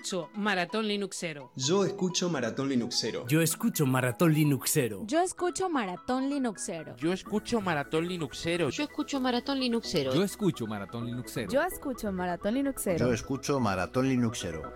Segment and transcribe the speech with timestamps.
[0.00, 1.50] escucho Maratón Linuxero.
[1.56, 3.26] Yo escucho Maratón Linuxero.
[3.26, 5.06] Yo escucho Maratón Linuxero.
[5.06, 6.96] Yo escucho Maratón Linuxero.
[6.96, 8.70] Yo escucho Maratón Linuxero.
[8.70, 10.12] Yo escucho Maratón Linuxero.
[10.12, 11.50] Yo escucho Maratón Linuxero.
[11.50, 12.98] Yo escucho Maratón Linuxero.
[12.98, 14.72] Yo escucho Maratón Linuxero.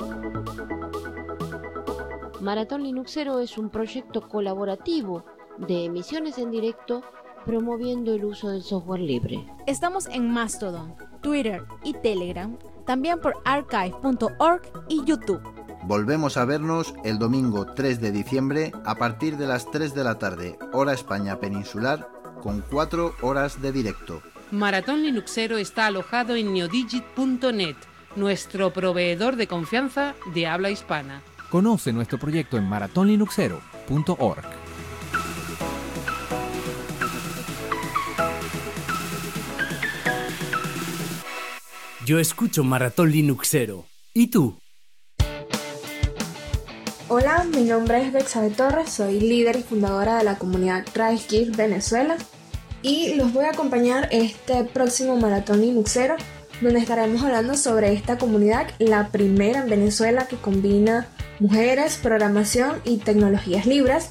[2.43, 5.25] Maratón Linuxero es un proyecto colaborativo
[5.57, 7.03] de emisiones en directo
[7.47, 9.47] promoviendo el uso del software libre.
[9.67, 15.43] Estamos en Mastodon, Twitter y Telegram también por archive.org y YouTube.
[15.85, 20.19] Volvemos a vernos el domingo 3 de diciembre a partir de las 3 de la
[20.19, 22.09] tarde, hora España peninsular,
[22.43, 24.23] con 4 horas de directo.
[24.51, 27.77] Maratón Linuxero está alojado en neodigit.net,
[28.17, 31.23] nuestro proveedor de confianza de habla hispana.
[31.51, 34.64] Conoce nuestro proyecto en maratonlinuxero.org.
[42.05, 43.87] Yo escucho Maratón Linuxero.
[44.13, 44.59] ¿Y tú?
[47.09, 52.17] Hola, mi nombre es Bexabe Torres, soy líder y fundadora de la comunidad Gear Venezuela
[52.83, 56.17] y los voy a acompañar este próximo Maratón Linuxero
[56.61, 61.09] donde estaremos hablando sobre esta comunidad, la primera en Venezuela que combina
[61.41, 64.11] mujeres, programación y tecnologías libres.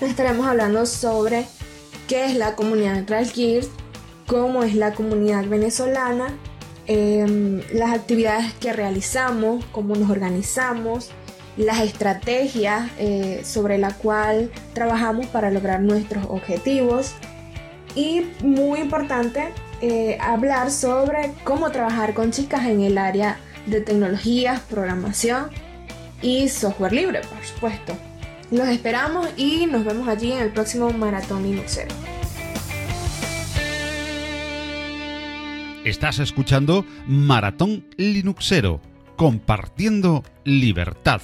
[0.00, 1.46] Estaremos hablando sobre
[2.08, 3.64] qué es la comunidad Gear,
[4.26, 6.38] cómo es la comunidad venezolana,
[6.86, 11.10] Em, las actividades que realizamos, cómo nos organizamos,
[11.56, 17.12] las estrategias eh, sobre la cual trabajamos para lograr nuestros objetivos
[17.94, 19.50] y muy importante
[19.80, 25.50] eh, hablar sobre cómo trabajar con chicas en el área de tecnologías, programación
[26.20, 27.94] y software libre, por supuesto.
[28.50, 31.94] Los esperamos y nos vemos allí en el próximo Maratón Linuxero.
[35.84, 38.80] Estás escuchando Maratón Linuxero,
[39.16, 41.20] compartiendo libertad.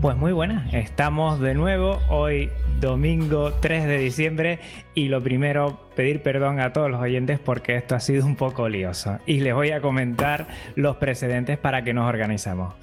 [0.00, 2.48] Pues muy buenas, estamos de nuevo hoy
[2.80, 4.60] domingo 3 de diciembre
[4.94, 8.68] y lo primero pedir perdón a todos los oyentes porque esto ha sido un poco
[8.68, 10.46] lioso y les voy a comentar
[10.76, 12.74] los precedentes para que nos organizamos.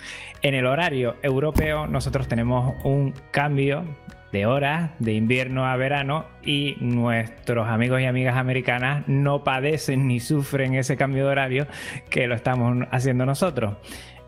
[0.44, 3.86] En el horario europeo nosotros tenemos un cambio
[4.32, 10.20] de horas de invierno a verano y nuestros amigos y amigas americanas no padecen ni
[10.20, 11.68] sufren ese cambio de horario
[12.10, 13.76] que lo estamos haciendo nosotros.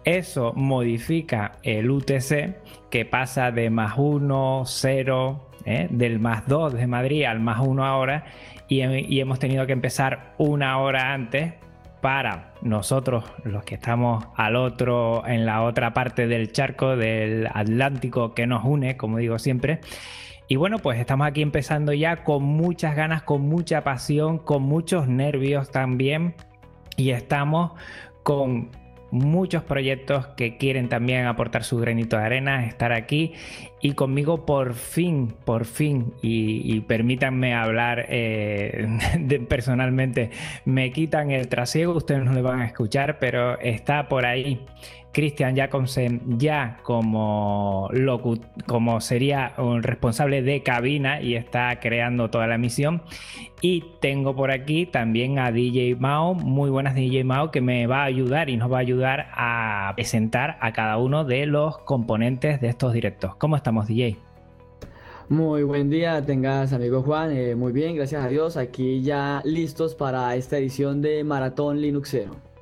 [0.03, 5.87] Eso modifica el UTC que pasa de más 1, 0, ¿eh?
[5.89, 8.25] del más 2 de Madrid al más 1 ahora
[8.67, 11.53] y, y hemos tenido que empezar una hora antes
[12.03, 18.33] para nosotros, los que estamos al otro, en la otra parte del charco del Atlántico
[18.33, 19.79] que nos une, como digo siempre.
[20.49, 25.07] Y bueno, pues estamos aquí empezando ya con muchas ganas, con mucha pasión, con muchos
[25.07, 26.35] nervios también.
[26.97, 27.71] Y estamos
[28.23, 28.71] con
[29.13, 33.33] muchos proyectos que quieren también aportar su granito de arena, estar aquí.
[33.79, 38.87] Y conmigo por fin, por fin, y, permítanme hablar eh,
[39.49, 40.31] personalmente,
[40.65, 44.65] me quitan el trasiego, ustedes no le van a escuchar, pero está por ahí
[45.13, 47.89] Christian Jacobsen ya como,
[48.99, 53.03] sería un responsable de cabina y está creando toda la misión.
[53.61, 58.01] Y tengo por aquí también a DJ Mao, muy buenas DJ Mao, que me va
[58.01, 62.59] a ayudar y nos va a ayudar a presentar a cada uno de los componentes
[62.59, 63.35] de estos directos.
[63.35, 64.17] ¿Cómo estamos DJ?
[65.29, 67.31] Muy buen día, tengas amigo Juan.
[67.31, 68.57] Eh, muy bien, gracias a Dios.
[68.57, 72.52] Aquí ya listos para esta edición de Maratón Linuxero.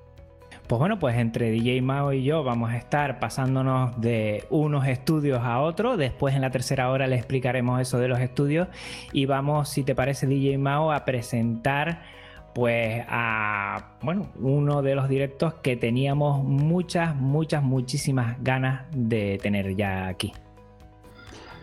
[0.72, 5.42] Pues bueno, pues entre DJ Mao y yo vamos a estar pasándonos de unos estudios
[5.42, 5.98] a otros.
[5.98, 8.70] Después en la tercera hora le explicaremos eso de los estudios.
[9.12, 12.04] Y vamos, si te parece, DJ Mao, a presentar
[12.56, 19.76] pues a bueno, uno de los directos que teníamos muchas, muchas, muchísimas ganas de tener
[19.76, 20.32] ya aquí.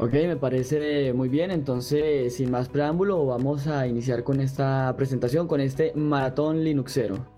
[0.00, 1.50] Ok, me parece muy bien.
[1.50, 7.38] Entonces, sin más preámbulo, vamos a iniciar con esta presentación, con este maratón Linuxero.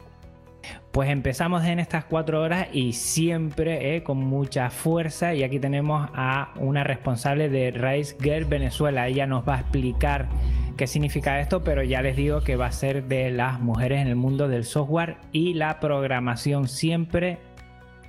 [0.92, 5.34] Pues empezamos en estas cuatro horas y siempre eh, con mucha fuerza.
[5.34, 9.06] Y aquí tenemos a una responsable de Rise Girl Venezuela.
[9.06, 10.28] Ella nos va a explicar
[10.76, 14.08] qué significa esto, pero ya les digo que va a ser de las mujeres en
[14.08, 17.38] el mundo del software y la programación siempre.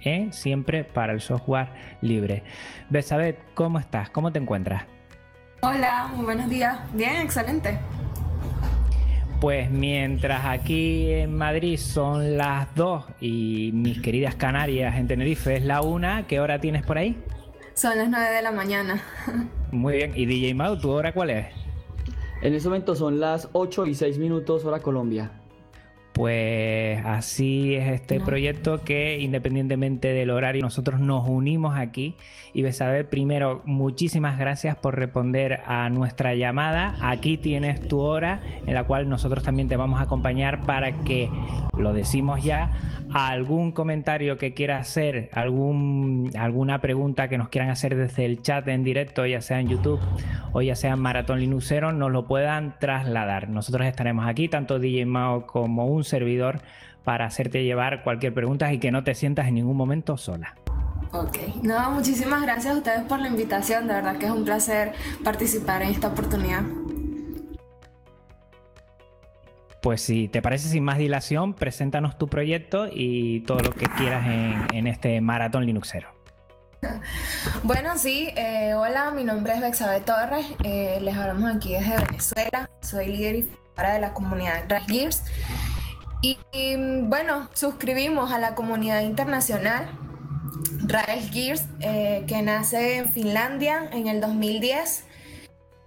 [0.03, 1.68] Eh, siempre para el software
[2.01, 2.42] libre.
[2.89, 4.09] Besabet, ¿cómo estás?
[4.09, 4.86] ¿Cómo te encuentras?
[5.62, 6.80] Hola, muy buenos días.
[6.92, 7.77] Bien, excelente.
[9.42, 15.66] Pues mientras aquí en Madrid son las 2 y mis queridas Canarias en Tenerife es
[15.66, 17.18] la 1, ¿qué hora tienes por ahí?
[17.74, 19.04] Son las 9 de la mañana.
[19.72, 21.48] Muy bien, ¿y DJ Mau, tu hora cuál es?
[22.44, 25.32] En este momento son las 8 y 6 minutos hora Colombia.
[26.22, 32.14] Pues así es este proyecto que independientemente del horario nosotros nos unimos aquí.
[32.54, 36.96] Y Besabel primero muchísimas gracias por responder a nuestra llamada.
[37.02, 41.28] Aquí tienes tu hora en la cual nosotros también te vamos a acompañar para que
[41.76, 42.70] lo decimos ya
[43.13, 48.68] algún comentario que quiera hacer algún, alguna pregunta que nos quieran hacer desde el chat
[48.68, 50.00] en directo ya sea en YouTube
[50.54, 55.06] o ya sea en Maratón Linuxero nos lo puedan trasladar nosotros estaremos aquí tanto DJ
[55.06, 56.62] Mao como un servidor
[57.04, 60.56] para hacerte llevar cualquier pregunta y que no te sientas en ningún momento sola.
[61.13, 64.94] Ok, no, muchísimas gracias a ustedes por la invitación, de verdad que es un placer
[65.24, 66.63] participar en esta oportunidad.
[69.81, 74.25] Pues si te parece sin más dilación, preséntanos tu proyecto y todo lo que quieras
[74.72, 76.10] en, este maratón Linuxero.
[77.63, 82.69] Bueno, sí, eh, hola, mi nombre es Bexabe Torres, eh, les hablamos aquí desde Venezuela,
[82.81, 85.24] soy líder y fundadora de la comunidad Gears.
[86.22, 89.89] Y, y, bueno, suscribimos a la comunidad internacional
[90.92, 95.06] Rail Gears, eh, que nace en Finlandia en el 2010.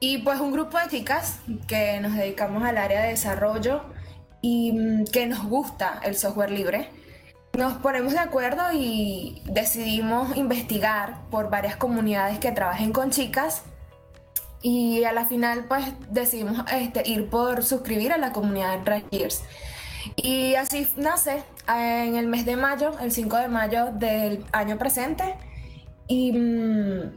[0.01, 3.83] Y pues un grupo de chicas que nos dedicamos al área de desarrollo
[4.43, 6.91] y mm, que nos gusta el software libre.
[7.57, 13.63] Nos ponemos de acuerdo y decidimos investigar por varias comunidades que trabajen con chicas
[14.61, 19.45] y a la final pues decidimos este, ir por suscribir a la comunidad Red Gears.
[20.17, 25.35] Y así nace en el mes de mayo, el 5 de mayo del año presente.
[26.09, 27.13] Y mmm,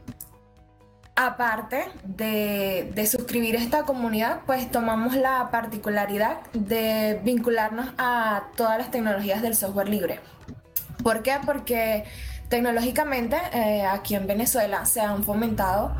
[1.17, 9.41] aparte de, suscribir esta comunidad, pues tomamos la particularidad de vincularnos a todas las tecnologías
[9.41, 10.19] del software libre.
[11.03, 11.37] ¿Por qué?
[11.43, 12.05] Porque
[12.49, 15.95] tecnológicamente eh, aquí en Venezuela se han fomentado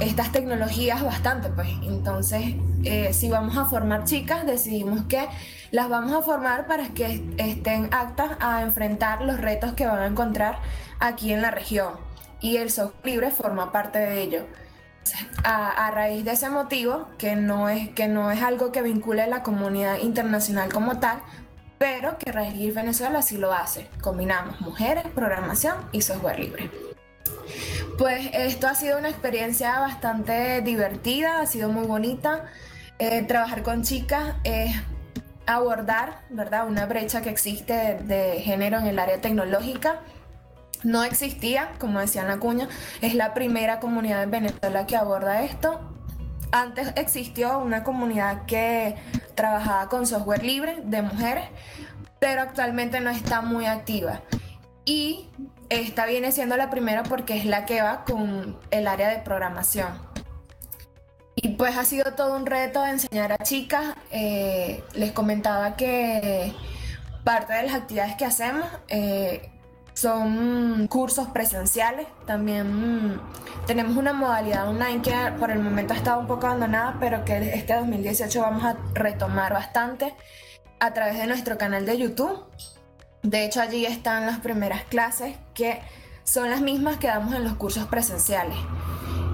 [0.00, 5.26] estas tecnologías bastante, pues entonces eh, si vamos a formar chicas, decidimos que
[5.70, 10.06] las vamos a formar para que estén aptas a enfrentar los retos que van a
[10.06, 10.60] encontrar
[11.00, 12.07] aquí en la región.
[12.40, 14.46] Y el software libre forma parte de ello.
[15.42, 19.22] A, a, raíz de ese motivo, que no, es, que no es algo que vincule
[19.22, 21.22] a la comunidad internacional como tal,
[21.78, 23.88] pero que Regir Venezuela sí lo hace.
[24.02, 26.70] Combinamos mujeres, programación y software libre.
[27.96, 32.44] Pues esto ha sido una experiencia bastante divertida, ha sido muy bonita.
[32.98, 34.76] Eh, trabajar con chicas es
[35.46, 36.68] abordar, ¿verdad?
[36.68, 40.00] Una brecha que existe de, de, género en el área tecnológica.
[40.84, 42.68] No existía, como decía la cuña,
[43.00, 45.80] es la primera comunidad en Venezuela que aborda esto.
[46.52, 48.94] Antes existió una comunidad que
[49.34, 51.44] trabajaba con software libre de mujeres,
[52.20, 54.22] pero actualmente no está muy activa.
[54.84, 55.28] Y
[55.68, 59.88] esta viene siendo la primera porque es la que va con el área de programación.
[61.34, 63.94] Y pues ha sido todo un reto enseñar a chicas.
[64.10, 66.52] Eh, les comentaba que
[67.22, 69.50] parte de las actividades que hacemos eh,
[69.98, 72.06] son cursos presenciales.
[72.24, 73.20] También
[73.66, 77.54] tenemos una modalidad online que por el momento ha estado un poco abandonada, pero que
[77.54, 80.14] este 2018 vamos a retomar bastante
[80.78, 82.44] a través de nuestro canal de YouTube.
[83.22, 85.80] De hecho, allí están las primeras clases que
[86.22, 88.56] son las mismas que damos en los cursos presenciales.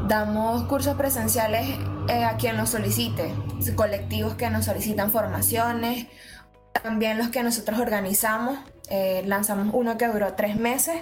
[0.08, 1.78] Damos cursos presenciales
[2.08, 3.34] eh, a quien nos solicite,
[3.76, 6.06] colectivos que nos solicitan formaciones,
[6.82, 8.58] también los que nosotros organizamos.
[8.90, 10.96] Eh, lanzamos uno que duró tres meses,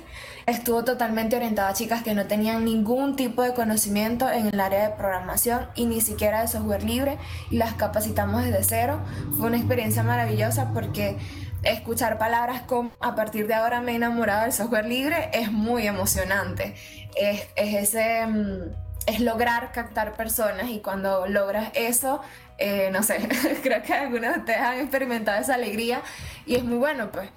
[0.47, 4.89] estuvo totalmente orientado a chicas que no tenían ningún tipo de conocimiento en el área
[4.89, 7.19] de programación y ni siquiera de software libre
[7.51, 9.01] y las capacitamos desde cero.
[9.37, 11.17] Fue una experiencia maravillosa porque
[11.65, 15.87] escuchar palabras como a partir de ahora me he enamorado del software libre es muy
[15.87, 16.75] emocionante.
[17.17, 18.27] Es, es ese...
[18.27, 22.21] Mm, es lograr captar personas y cuando logras eso,
[22.59, 23.29] eh, no sé,
[23.63, 26.03] creo que algunos de ustedes han experimentado esa alegría
[26.47, 27.29] y es muy bueno, pues.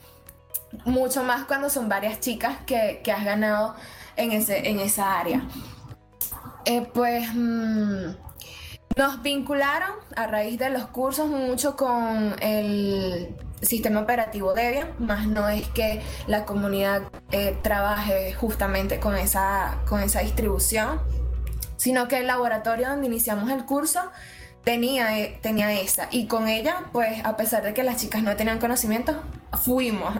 [0.83, 3.75] Mucho más cuando son varias chicas que, que has ganado
[4.15, 5.41] en, ese, en esa área.
[6.65, 8.15] Eh, pues mmm,
[8.97, 15.47] nos vincularon a raíz de los cursos mucho con el sistema operativo Debian, más no
[15.47, 20.99] es que la comunidad eh, trabaje justamente con esa, con esa distribución
[21.77, 24.01] sino que el laboratorio donde iniciamos el curso
[24.65, 26.09] tenía, eh, tenía esa.
[26.11, 29.23] Y con ella, pues a pesar de que las chicas no tenían conocimiento,
[29.63, 30.13] fuimos.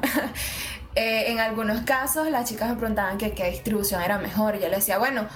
[0.96, 4.80] eh, en algunos casos las chicas me preguntaban qué distribución era mejor y yo les
[4.80, 5.28] decía, bueno,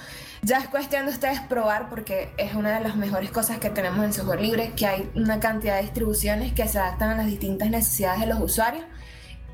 [0.42, 4.02] ya es cuestión de ustedes probar porque es una de las mejores cosas que tenemos
[4.02, 7.68] en software libre, que hay una cantidad de distribuciones que se adaptan a las distintas
[7.68, 8.84] necesidades de los usuarios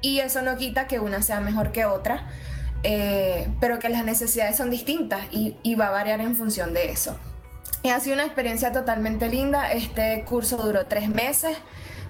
[0.00, 2.28] y eso no quita que una sea mejor que otra.
[2.82, 7.18] eh, pero que las necesidades son distintas y va a variar en función de eso.
[7.87, 9.71] Y ha sido una experiencia totalmente linda.
[9.71, 11.57] Este curso duró tres meses,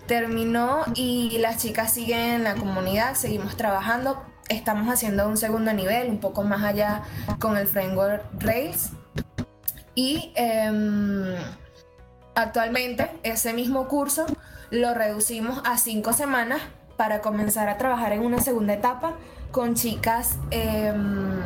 [0.07, 4.25] terminó y las chicas siguen en la comunidad, seguimos trabajando.
[4.49, 7.03] Estamos haciendo un segundo nivel, un poco más allá
[7.39, 8.93] con el framework Rails.
[9.95, 11.35] Y em,
[12.35, 14.25] actualmente ese mismo curso
[14.71, 16.63] lo reducimos a cinco semanas
[16.97, 19.19] para comenzar a trabajar en una segunda etapa
[19.51, 21.39] con chicas em,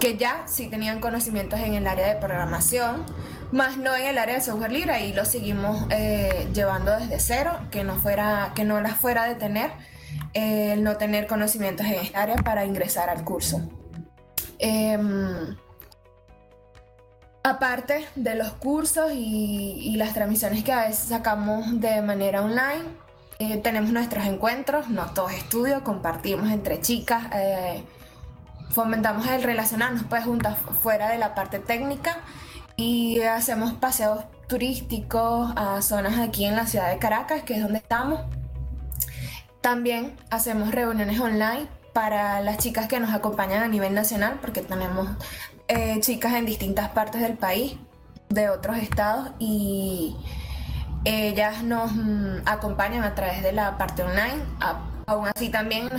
[0.00, 3.06] que ya sí tenían conocimientos en el área de programación,
[3.52, 7.58] más no en el área de software libre, y lo seguimos eh, llevando desde cero,
[7.70, 9.70] que no, fuera, que no las fuera de tener,
[10.34, 13.60] eh, el no tener conocimientos en esta área para ingresar al curso.
[14.58, 15.56] Em,
[17.42, 22.84] aparte de los cursos y, y, las transmisiones que a veces sacamos de manera online,
[23.40, 27.82] eh, tenemos nuestros encuentros, no todos estudios, compartimos entre chicas, eh,
[28.68, 32.18] fomentamos el relacionarnos pues juntas fuera de la parte técnica
[32.80, 37.78] y hacemos paseos turísticos a zonas aquí en la ciudad de Caracas, que es donde
[37.78, 38.22] estamos.
[39.60, 45.08] También hacemos reuniones online para las chicas que nos acompañan a nivel nacional, porque tenemos
[45.68, 47.76] eh, chicas en distintas partes del país,
[48.30, 50.16] de otros estados, y
[51.04, 54.42] ellas nos mm, acompañan a través de la parte online.
[55.06, 55.90] aún así también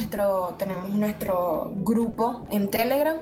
[0.58, 3.18] tenemos nuestro grupo en Telegram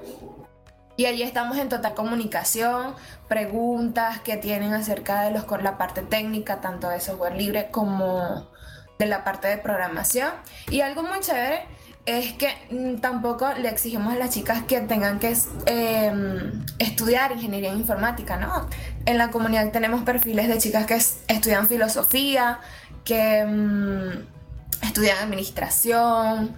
[0.99, 2.93] y allí estamos en total comunicación,
[3.29, 8.49] preguntas que tienen acerca de los, con la parte técnica, tanto de software libre como
[8.97, 10.29] de la parte de programación.
[10.69, 11.61] Y algo muy chévere
[12.05, 15.37] es que mm, tampoco le exigimos a las chicas que tengan que
[15.67, 18.67] em, estudiar ingeniería informática, ¿no?
[19.05, 22.59] En la comunidad tenemos perfiles de chicas que estudian filosofía,
[23.05, 26.53] que mm, estudian administración,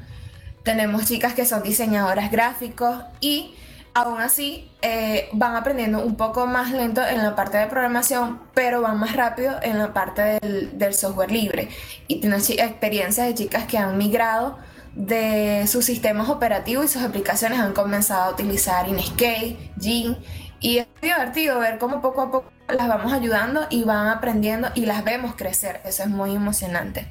[0.64, 3.54] tenemos chicas que son diseñadoras gráficos y
[3.94, 8.82] aún así eh, van aprendiendo un poco más lento en la parte de programación, pero
[8.82, 11.70] van más rápido en la parte del, software libre.
[12.08, 14.58] Y tienen experiencias de chicas que han migrado
[14.96, 20.18] de sus sistemas operativos y sus aplicaciones han comenzado a utilizar Inkscape, Gin
[20.60, 24.86] y es divertido ver cómo poco a poco las vamos ayudando y van aprendiendo y
[24.86, 25.82] las vemos crecer.
[25.84, 27.08] Eso es muy emocionante.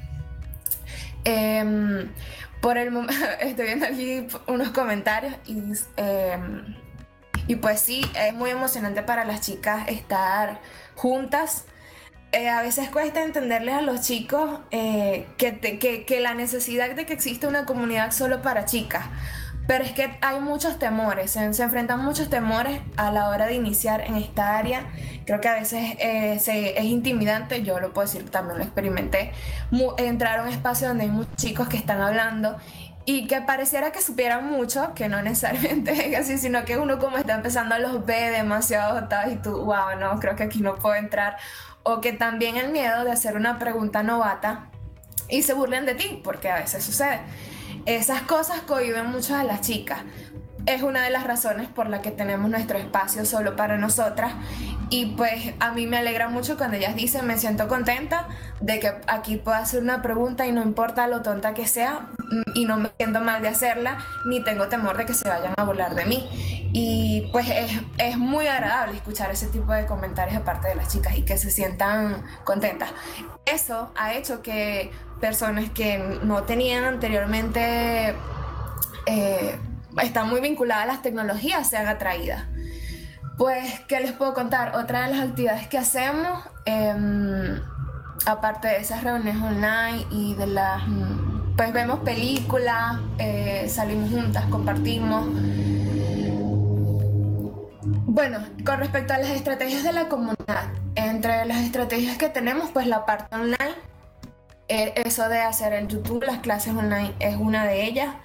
[1.23, 2.09] Em,
[2.61, 2.91] por el
[3.39, 5.61] estoy viendo aquí unos comentarios y,
[5.97, 6.75] em,
[7.47, 10.61] y pues sí, es muy emocionante para las chicas estar
[10.95, 11.65] juntas
[12.33, 15.59] eh, a veces cuesta entenderles a los chicos eh, que,
[16.05, 19.05] que, la necesidad de que exista una comunidad solo para chicas.
[19.71, 24.01] Pero es que hay muchos temores, se, enfrentan muchos temores a la hora de iniciar
[24.01, 24.87] en esta área.
[25.25, 26.33] Creo que a veces eh,
[26.75, 29.31] es intimidante, yo lo puedo decir, también lo experimenté.
[29.97, 32.57] entrar a un espacio donde hay muchos chicos que están hablando
[33.05, 37.15] y que pareciera que supieran mucho, que no necesariamente es así, sino que uno como
[37.15, 40.95] está empezando los ve demasiado agotados y tú, wow, no, creo que aquí no puedo
[40.95, 41.37] entrar
[41.83, 44.69] o que también el miedo de hacer una pregunta novata
[45.29, 47.21] y se burlen de ti, porque a veces sucede.
[47.85, 50.01] Esas cosas cohiben mucho a las chicas.
[50.67, 54.33] Es una de las razones por la que tenemos nuestro espacio solo para nosotras
[54.91, 58.27] y pues a mí me alegra mucho cuando ellas dicen me siento contenta
[58.59, 62.41] de que aquí pueda hacer una pregunta y no importa lo tonta que sea mm,
[62.53, 65.63] y no me siento mal de hacerla ni tengo temor de que se vayan a
[65.63, 66.60] burlar de mí.
[66.73, 70.87] Y pues es, es, muy agradable escuchar ese tipo de comentarios de parte de las
[70.87, 72.91] chicas y que se sientan contentas.
[73.45, 78.15] Eso ha hecho que personas que no tenían anteriormente,
[79.05, 79.59] eh,
[80.01, 82.45] están muy vinculadas a las tecnologías, sean atraídas.
[83.37, 84.75] Pues, ¿qué les puedo contar?
[84.75, 87.61] Otra de las actividades que hacemos, eh,
[88.25, 90.83] aparte de esas reuniones online y de las...
[91.57, 95.27] Pues vemos películas, eh, salimos juntas, compartimos.
[97.83, 102.85] Bueno, con respecto a las estrategias de la comunidad, entre las estrategias que tenemos, pues
[102.85, 103.75] la parte online,
[104.67, 108.15] eh, eso de hacer en YouTube las clases online es una de ellas.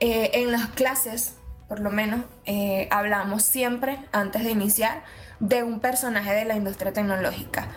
[0.00, 1.36] Eh, en las clases,
[1.68, 5.04] por lo menos, eh, hablamos siempre, antes de iniciar,
[5.38, 7.68] de un personaje de la industria tecnológica,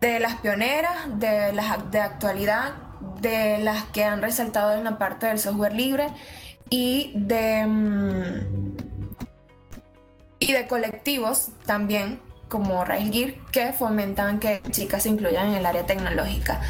[0.00, 2.74] de las pioneras, de las de actualidad,
[3.20, 6.06] de las que han resaltado en la parte del software libre
[6.70, 7.66] y de...
[7.66, 8.73] Mm,
[10.46, 15.86] y de colectivos también como Railgear que fomentan que chicas se incluyan en el área
[15.86, 16.60] tecnológica.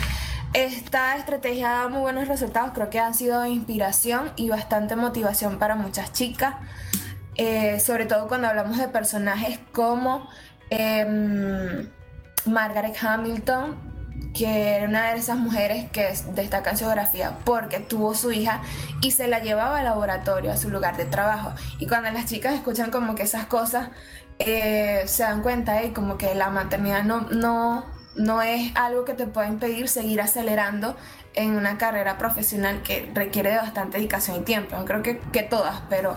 [0.52, 5.74] Esta estrategia da muy buenos resultados, creo que han sido inspiración y bastante motivación para
[5.74, 6.54] muchas chicas,
[7.34, 10.28] eh, sobre todo cuando hablamos de personajes como
[10.70, 11.90] em,
[12.46, 13.93] Margaret Hamilton,
[14.34, 18.62] que era una de esas mujeres que destaca en geografía porque tuvo su hija
[19.00, 21.52] y se la llevaba al laboratorio, a su lugar de trabajo.
[21.78, 23.90] Y cuando las chicas escuchan como que esas cosas,
[24.38, 27.84] eh, se dan cuenta y como que la maternidad no, no,
[28.16, 30.96] no es algo que te pueda impedir seguir acelerando
[31.34, 34.76] en una carrera profesional que requiere de bastante dedicación y tiempo.
[34.84, 36.16] Creo que, que todas, pero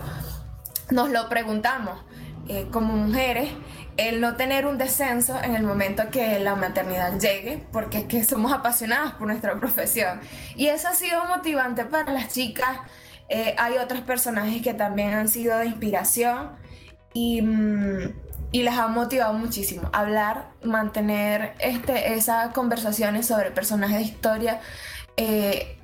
[0.90, 2.00] nos lo preguntamos
[2.48, 3.50] eh, como mujeres
[3.98, 8.24] el no tener un descenso en el momento que la maternidad llegue, porque es que
[8.24, 10.20] somos apasionadas por nuestra profesión.
[10.54, 12.78] Y eso ha sido motivante para las chicas.
[13.28, 16.52] Eh, hay otros personajes que también han sido de inspiración
[17.12, 18.14] y, mm,
[18.52, 19.90] y les ha motivado muchísimo.
[19.92, 24.60] Hablar, mantener este, esas conversaciones sobre personajes de historia
[25.16, 25.76] eh,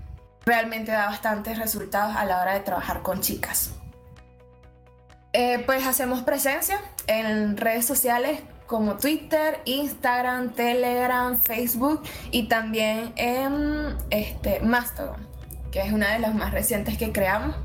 [0.46, 3.72] realmente da bastantes resultados a la hora de trabajar con chicas.
[5.36, 13.96] Eh, pues hacemos presencia en redes sociales como Twitter, Instagram, Telegram, Facebook y también en
[14.10, 15.26] este, Mastodon,
[15.72, 17.56] que es una de las más recientes que creamos.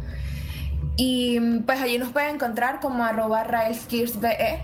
[0.95, 4.63] Y pues allí nos pueden encontrar como arroba raelskirsbe.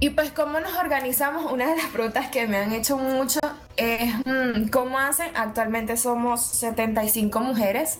[0.00, 3.40] Y pues cómo nos organizamos, una de las preguntas que me han hecho mucho
[3.76, 7.98] es mm, cómo hacen, actualmente somos 75 mujeres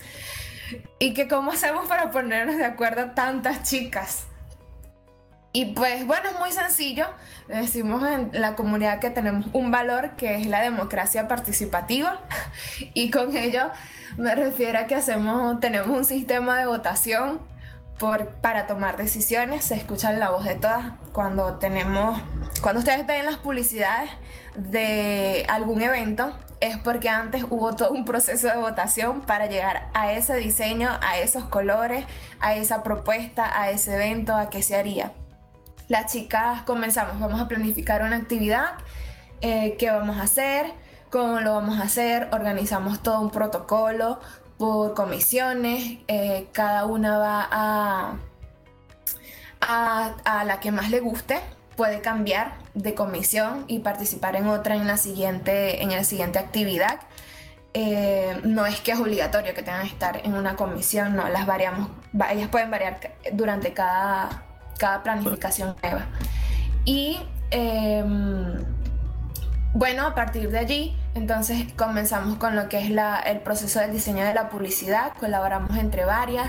[0.98, 4.26] y que cómo hacemos para ponernos de acuerdo tantas chicas.
[5.52, 7.06] Y pues bueno, es muy sencillo.
[7.48, 12.20] Decimos en la comunidad que tenemos un valor que es la democracia participativa
[12.94, 13.70] y con ello
[14.16, 17.40] me refiero a que hacemos, tenemos un sistema de votación
[17.98, 19.64] por, para tomar decisiones.
[19.64, 22.20] Se escucha la voz de todas cuando tenemos,
[22.60, 24.10] cuando ustedes ven las publicidades
[24.56, 30.12] de algún evento, es porque antes hubo todo un proceso de votación para llegar a
[30.12, 32.04] ese diseño, a esos colores,
[32.38, 35.12] a esa propuesta, a ese evento, a qué se haría.
[35.88, 38.74] Las chicas comenzamos, vamos a planificar una actividad,
[39.40, 40.72] eh, qué vamos a hacer,
[41.10, 44.20] cómo lo vamos a hacer, organizamos todo un protocolo
[44.58, 48.14] por comisiones, eh, cada una va a,
[49.60, 51.40] a, a la que más le guste,
[51.76, 57.00] puede cambiar de comisión y participar en otra en la siguiente, en la siguiente actividad.
[57.72, 61.46] Eh, no es que es obligatorio que tengan que estar en una comisión, no, las
[61.46, 61.88] variamos,
[62.30, 62.98] ellas pueden variar
[63.32, 64.44] durante cada,
[64.76, 66.06] cada planificación nueva.
[66.84, 67.18] Y
[67.52, 68.64] em,
[69.72, 72.90] bueno, a partir de allí, entonces comenzamos con lo que es
[73.26, 76.48] el proceso del diseño de la publicidad, colaboramos entre varias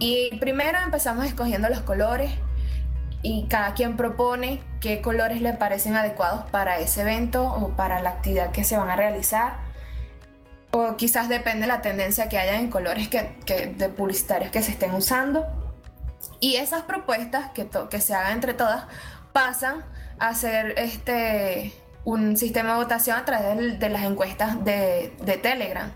[0.00, 2.32] y primero empezamos escogiendo los colores,
[3.22, 8.10] y cada quien propone qué colores le parecen adecuados para ese evento o para la
[8.10, 9.58] actividad que se van a realizar.
[10.70, 14.72] O quizás depende de la tendencia que haya en colores que, de publicitarios que se
[14.72, 15.46] estén usando.
[16.40, 18.84] Y esas propuestas que, que se hagan entre todas
[19.32, 19.84] pasan
[20.18, 21.72] a ser este,
[22.04, 25.92] un sistema de votación a través de, las encuestas de, de Telegram,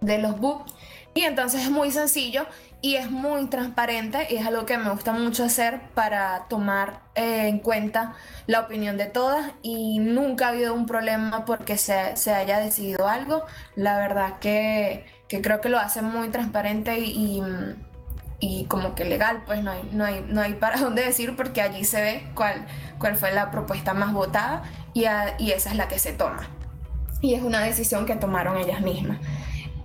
[0.00, 0.74] de los books.
[1.14, 2.46] Y entonces es muy sencillo
[2.84, 7.48] y es muy transparente y es algo que me gusta mucho hacer para tomar eh,
[7.48, 8.12] en cuenta
[8.46, 13.08] la opinión de todas y nunca ha habido un problema porque se, se haya decidido
[13.08, 13.42] algo.
[13.74, 17.42] La verdad que, que, creo que lo hace muy transparente y,
[18.38, 21.62] y, como que legal, pues no hay, no, hay, no hay para dónde decir porque
[21.62, 22.66] allí se ve cuál,
[22.98, 25.06] cuál fue la propuesta más votada y,
[25.38, 26.46] y esa es la que se toma.
[27.22, 29.20] Y es una decisión que tomaron ellas mismas.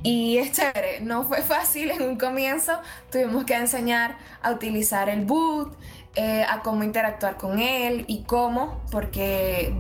[0.02, 2.80] Y es chévere, no fue fácil en un comienzo,
[3.12, 5.76] tuvimos que enseñar a utilizar el boot,
[6.16, 9.74] eh, a cómo interactuar con él y cómo, porque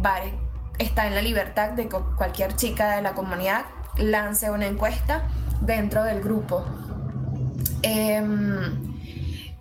[0.77, 3.65] está en la libertad de que cualquier chica de la comunidad
[3.97, 5.23] lance una encuesta
[5.61, 6.65] dentro del grupo.
[7.81, 8.88] Em,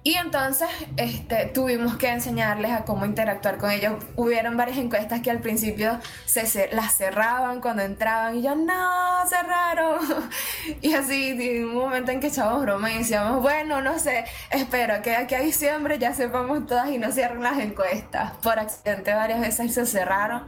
[0.08, 3.92] y entonces este, tuvimos que enseñarles a cómo interactuar con ellos.
[4.16, 9.98] Hubieron varias encuestas que al principio se, las cerraban cuando entraban y yo, no, cerraron.
[10.80, 15.02] Y así, en un momento en que echábamos broma y decíamos, bueno, no sé, espero
[15.02, 18.32] que aquí a diciembre ya sepamos todas y no cierren las encuestas.
[18.42, 20.44] Por accidente varias veces se cerraron.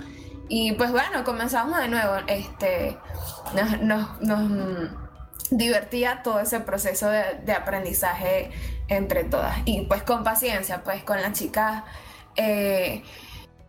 [0.49, 2.15] Y pues bueno, comenzamos de nuevo.
[2.29, 2.97] Este,
[3.55, 4.91] nos, nos,
[5.51, 8.51] divertía todo ese proceso de, de aprendizaje
[8.89, 9.59] entre todas.
[9.65, 11.85] Y pues con paciencia, pues con las chicas,
[12.37, 13.03] eh,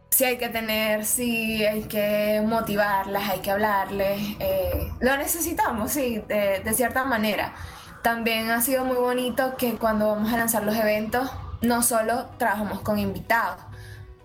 [0.10, 4.20] si hay que tener, si hay que motivarlas, hay que hablarles.
[4.39, 7.54] Eh, lo necesitamos, sí, de, de cierta manera.
[8.02, 12.82] También ha sido muy bonito que cuando vamos a lanzar los eventos, no solo trabajamos
[12.82, 13.62] con invitados,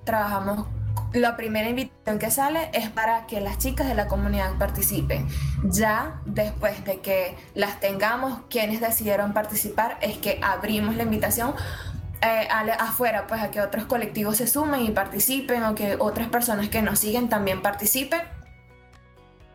[0.05, 0.67] trabajamos
[1.17, 5.27] la primera invitación que sale es para que las chicas de la comunidad participen.
[5.65, 11.55] Ya después de que las tengamos, quienes decidieron participar, es que abrimos la invitación
[12.23, 12.49] eh,
[12.79, 16.83] afuera, pues a que otros colectivos se sumen y participen o que otras personas que
[16.83, 18.21] nos siguen también participen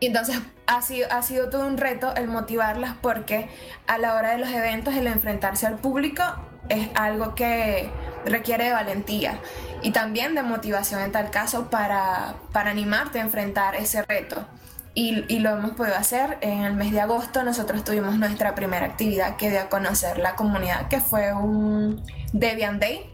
[0.00, 3.48] Y entonces ha sido, ha sido todo un reto el motivarlas porque
[3.86, 6.22] a la hora de los eventos el enfrentarse al público
[6.68, 7.90] es algo que
[8.24, 9.40] requiere de valentía
[9.82, 14.46] y también de motivación en tal caso para, para animarte a enfrentar ese reto.
[14.94, 16.36] Y, y, lo hemos podido hacer.
[16.42, 20.34] En el mes de agosto nosotros tuvimos nuestra primera actividad que dio a conocer la
[20.34, 22.02] comunidad, que fue un
[22.34, 23.10] Debian Day.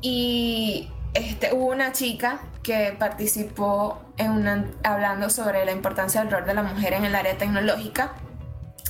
[0.00, 6.46] Y este, hubo una chica que participó en una, hablando sobre la importancia del rol
[6.46, 8.12] de la mujer en el área tecnológica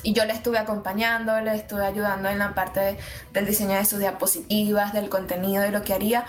[0.02, 2.98] y yo le estuve acompañando, le estuve ayudando en la parte
[3.32, 6.24] del diseño de sus diapositivas, del contenido, de lo que haría.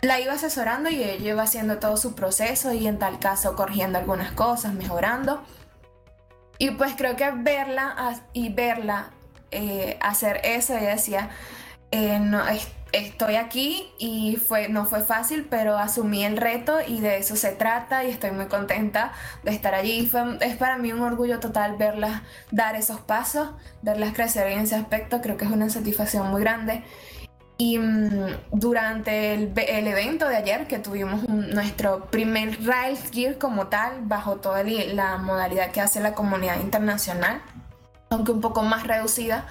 [0.00, 3.98] La iba asesorando y ella iba haciendo todo su proceso y en tal caso corrigiendo
[3.98, 5.42] algunas cosas, mejorando.
[6.58, 9.10] Y pues creo que verla y verla
[9.50, 11.30] eh, hacer eso, ella decía,
[11.90, 12.42] eh, no,
[12.92, 17.52] estoy aquí y fue, no fue fácil, pero asumí el reto y de eso se
[17.52, 20.10] trata y estoy muy contenta de estar allí.
[20.40, 23.50] es para mí un orgullo total verlas dar esos pasos,
[23.82, 26.82] verlas crecer en ese aspecto, creo que es una satisfacción muy grande.
[27.60, 29.52] Y mm, durante el,
[29.88, 35.72] evento de ayer, que tuvimos nuestro primer Rails Gear como tal, bajo toda la modalidad
[35.72, 37.42] que hace la comunidad internacional,
[38.10, 39.46] aunque un poco más reducida,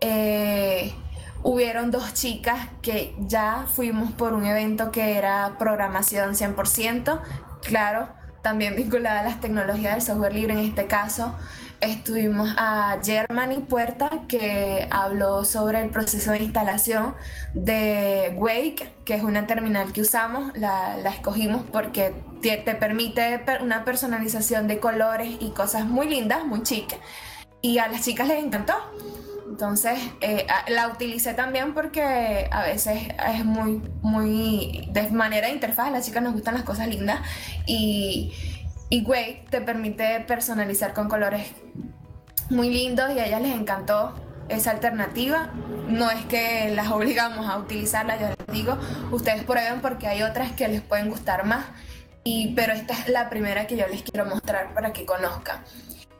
[0.00, 0.94] eh,
[1.42, 7.20] hubieron dos chicas que ya fuimos por un evento que era programación 100%,
[7.62, 8.08] claro,
[8.42, 11.34] también vinculada a las tecnologías del software libre en este caso.
[11.80, 17.14] Estuvimos a Germany Puerta que habló sobre el proceso de instalación
[17.54, 23.44] de Wake, que es una terminal que usamos, la, la escogimos porque te, te permite
[23.60, 26.98] una personalización de colores y cosas muy lindas, muy chic.
[27.62, 28.74] Y a las chicas les encantó.
[29.58, 35.88] Entonces eh, la utilicé también porque a veces es muy, muy de manera de interfaz,
[35.88, 37.18] a las chicas nos gustan las cosas lindas
[37.66, 38.32] y,
[38.88, 39.04] y
[39.50, 41.48] te permite personalizar con colores
[42.50, 44.14] muy lindos y a ellas les encantó
[44.48, 45.50] esa alternativa.
[45.88, 48.78] No es que las obligamos a utilizarla, yo les digo,
[49.10, 51.64] ustedes prueben porque hay otras que les pueden gustar más,
[52.22, 55.64] y, pero esta es la primera que yo les quiero mostrar para que conozcan.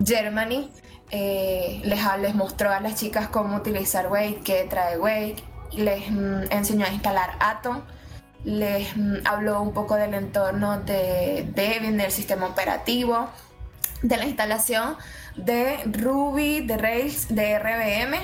[0.04, 0.72] Germany
[1.10, 5.42] eh, les, mostró a las chicas cómo utilizar Wake, qué trae Wake,
[5.72, 7.82] les mm, enseñó a instalar Atom,
[8.44, 13.28] les mm, habló un poco del entorno de Debian, del sistema operativo,
[14.02, 14.96] de la instalación
[15.36, 18.16] de Ruby, de Rails, de RBM.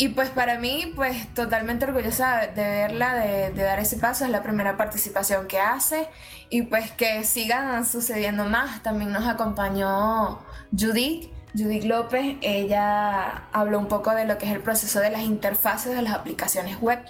[0.00, 4.30] Y pues para mí, pues totalmente orgullosa de verla, de, de, dar ese paso, es
[4.30, 6.08] la primera participación que hace
[6.50, 8.80] y pues que sigan sucediendo más.
[8.84, 10.38] También nos acompañó
[10.70, 15.22] Judith, Judith López, ella habló un poco de lo que es el proceso de las
[15.22, 17.00] interfaces de las aplicaciones web.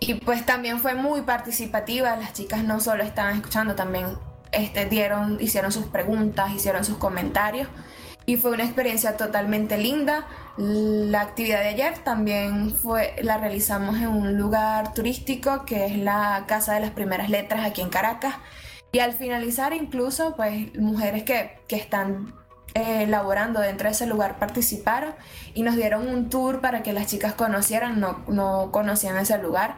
[0.00, 4.06] Y pues también fue muy participativa, las chicas no solo estaban escuchando, también
[4.50, 7.68] este, dieron, hicieron sus preguntas, hicieron sus comentarios.
[8.26, 10.26] Y fue una experiencia totalmente linda.
[10.56, 16.44] La actividad de ayer también fue, la realizamos en un lugar turístico que es la
[16.46, 18.34] Casa de las Primeras Letras aquí en Caracas.
[18.92, 22.39] Y al finalizar incluso, pues mujeres que, que están
[22.74, 25.14] eh, laborando dentro de ese lugar participaron
[25.54, 29.74] y nos dieron un tour para que las chicas conocieran, no, no conocían ese lugar.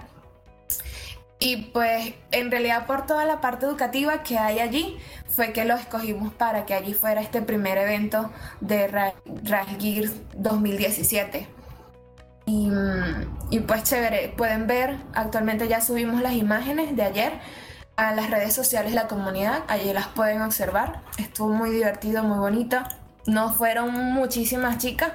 [1.38, 5.74] Y pues en realidad por toda la parte educativa que hay allí fue que lo
[5.74, 9.12] escogimos para que allí fuera este primer evento de
[9.80, 11.48] Gear 2017.
[12.44, 12.70] Y,
[13.50, 17.32] y, pues chévere, pueden ver, actualmente ya subimos las imágenes de ayer
[18.10, 21.02] las redes sociales la comunidad, allí las pueden observar.
[21.18, 22.78] Estuvo muy divertido, muy bonito.
[23.26, 25.12] No fueron muchísimas chicas.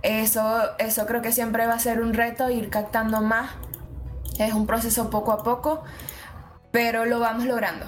[0.00, 3.50] Eso, eso creo que siempre va a ser un reto, ir captando más.
[4.38, 5.82] Es un proceso poco a poco,
[6.70, 7.86] pero lo vamos logrando.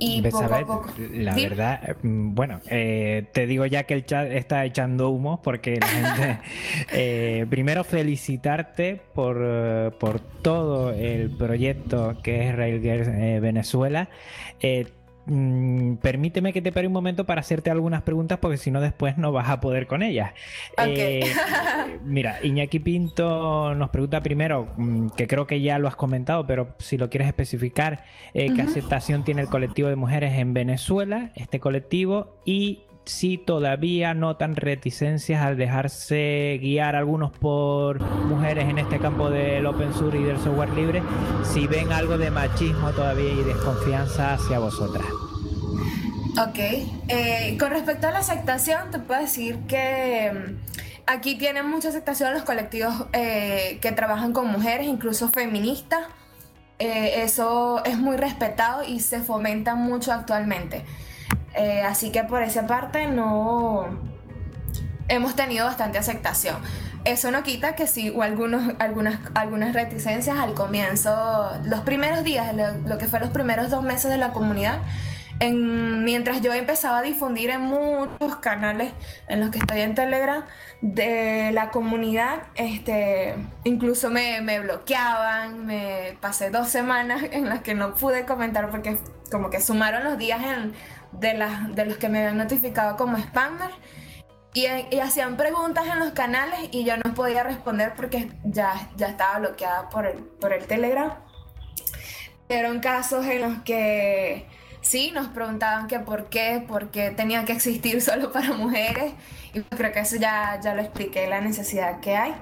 [0.00, 0.90] Y poco a poco.
[1.12, 5.78] La verdad, mm, bueno, eh, te digo ya que el chat está echando humo porque
[5.80, 6.38] la gente.
[6.92, 13.08] Eh, primero, felicitarte por, eh, por todo el proyecto que es Railgirls
[13.40, 14.08] Venezuela.
[15.30, 19.18] Mm, permíteme que te pare un momento para hacerte algunas preguntas porque si no después
[19.18, 20.32] no vas a poder con ellas.
[20.78, 21.20] Eh,
[22.02, 26.74] mira, Iñaki Pinto nos pregunta primero, mm, que creo que ya lo has comentado, pero
[26.78, 31.60] si lo quieres especificar, eh, ¿qué aceptación tiene el colectivo de mujeres en Venezuela, este
[31.60, 32.38] colectivo?
[32.46, 39.64] Y si todavía notan reticencias al dejarse guiar algunos por mujeres en este campo del
[39.66, 41.02] open source y del software libre,
[41.42, 45.06] si ven algo de machismo todavía y desconfianza hacia vosotras.
[46.38, 46.58] Ok,
[47.08, 50.56] eh, con respecto a la aceptación, te puedo decir que mm,
[51.06, 56.04] aquí tienen mucha aceptación los colectivos eh, que trabajan con mujeres, incluso feministas.
[56.78, 60.84] Eh, eso es muy respetado y se fomenta mucho actualmente.
[61.54, 63.86] Eh, así que por esa parte no
[65.08, 66.56] hemos tenido bastante aceptación.
[67.04, 72.54] Eso no quita que sí hubo algunos, algunas, algunas reticencias al comienzo, los primeros días,
[72.54, 74.80] lo, lo que fue los primeros dos meses de la comunidad.
[75.40, 78.92] En, mientras yo empezaba a difundir en muchos canales
[79.28, 80.44] en los que estoy en Telegram
[80.80, 87.74] de la comunidad, este, incluso me, me bloqueaban, me pasé dos semanas en las que
[87.74, 88.98] no pude comentar porque
[89.30, 90.72] como que sumaron los días en,
[91.12, 93.70] de, de los que me habían notificado como spammer.
[94.54, 94.66] Y,
[94.98, 99.88] hacían preguntas en los canales y yo no podía responder porque ya, ya estaba bloqueada
[99.88, 101.12] por el, por el Telegram.
[102.48, 104.46] Pero en casos en los que
[104.80, 109.12] sí, nos preguntaban que por qué, por qué tenía que existir solo para mujeres.
[109.54, 112.34] Y creo que eso ya, ya lo expliqué, la necesidad que hay.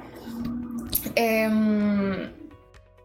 [1.17, 2.33] Eh,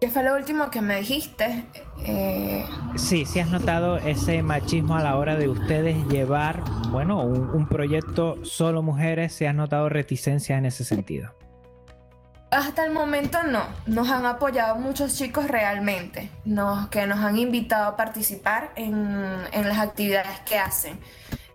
[0.01, 1.63] ¿Qué fue lo último que me dijiste?
[2.03, 2.65] Eh...
[2.95, 7.67] Sí, sí has notado ese machismo a la hora de ustedes llevar, bueno, un, un
[7.67, 11.35] proyecto solo mujeres, ¿se has notado reticencia en ese sentido?
[12.49, 17.85] Hasta el momento no, nos han apoyado muchos chicos realmente, nos, que nos han invitado
[17.85, 18.95] a participar en,
[19.51, 20.99] en las actividades que hacen.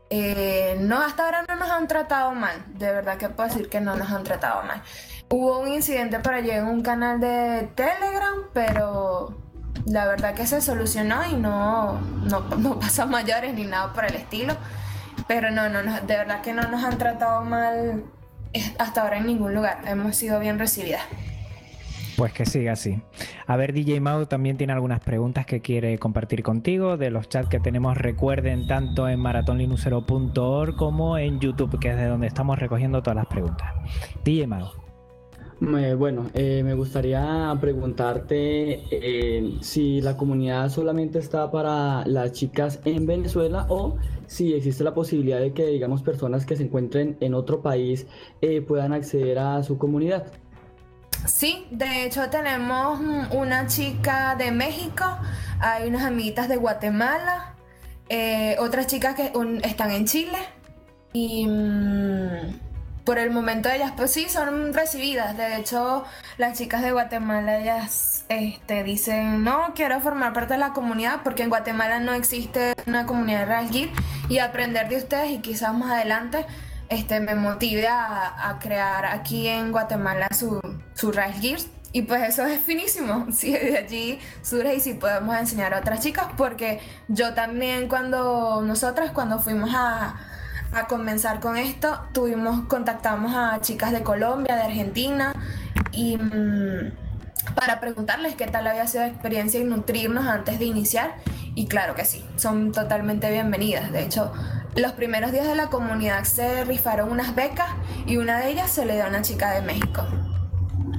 [0.09, 3.81] Eh, no, hasta ahora no nos han tratado mal, de verdad que puedo decir que
[3.81, 4.81] no nos han tratado mal.
[5.29, 9.37] Hubo un incidente por allí en un canal de Telegram, pero
[9.87, 14.15] la verdad que se solucionó y no, no, no pasó mayores ni nada por el
[14.15, 14.55] estilo.
[15.27, 18.05] Pero no, no, de verdad que no nos han tratado mal
[18.79, 19.79] hasta ahora en ningún lugar.
[19.87, 21.03] Hemos sido bien recibidas.
[22.17, 23.03] Pues que siga así.
[23.47, 27.49] A ver, DJ Mau también tiene algunas preguntas que quiere compartir contigo de los chats
[27.49, 27.97] que tenemos.
[27.97, 33.27] Recuerden tanto en maratonlinusero.org como en YouTube, que es de donde estamos recogiendo todas las
[33.27, 33.71] preguntas.
[34.25, 34.86] DJ Mau.
[35.61, 42.81] Eh, bueno, eh, me gustaría preguntarte eh, si la comunidad solamente está para las chicas
[42.85, 47.33] en Venezuela o si existe la posibilidad de que, digamos, personas que se encuentren en
[47.33, 48.07] otro país
[48.67, 50.27] puedan acceder a su comunidad.
[51.27, 55.05] Sí, de hecho tenemos una chica de México,
[55.61, 57.55] hay unas amiguitas de Guatemala,
[58.59, 60.39] otras chicas que están en Chile
[61.13, 61.47] y...
[61.47, 62.66] Mm,
[63.07, 65.37] por el momento ellas pues sí son recibidas.
[65.37, 66.05] De hecho,
[66.39, 71.45] las chicas de Guatemala ellas este, dicen, no, quiero formar parte de la comunidad porque
[71.45, 73.93] en Guatemala no existe una comunidad de Rail
[74.29, 76.45] y aprender de ustedes y quizás más adelante
[76.89, 80.61] este, me motive a, crear aquí en Guatemala su,
[80.95, 81.59] su Rail
[81.93, 86.01] Y pues eso es finísimo, si de allí surge y si podemos enseñar a otras
[86.01, 90.17] chicas, porque yo también cuando nosotras cuando fuimos a,
[90.77, 95.35] a comenzar con esto, tuvimos, contactamos a chicas de Colombia, de Argentina,
[95.93, 96.93] y mm,
[97.55, 101.15] para preguntarles qué tal había sido la experiencia y nutrirnos antes de iniciar.
[101.55, 103.91] Y claro que sí, son totalmente bienvenidas.
[103.91, 104.33] De hecho,
[104.77, 107.69] los primeros días de la comunidad se rifaron unas becas
[108.07, 110.05] y una de ellas se le dio a una chica de México.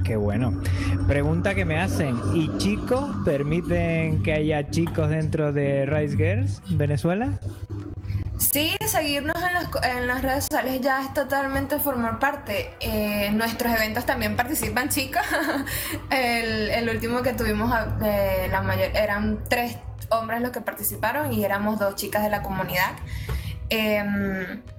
[0.04, 0.60] Qué bueno.
[1.06, 7.38] Pregunta que me hacen, ¿y chicos permiten que haya chicos dentro de Rice Girls Venezuela?
[8.38, 12.74] Sí, seguirnos en las, en las, redes sociales ya es totalmente formar parte.
[12.80, 15.26] En nuestros eventos también participan chicas.
[16.10, 19.76] el, el, último que tuvimos, de la mayor, eran tres
[20.10, 22.92] hombres los que participaron y éramos dos chicas de la comunidad.
[23.70, 24.02] Eh,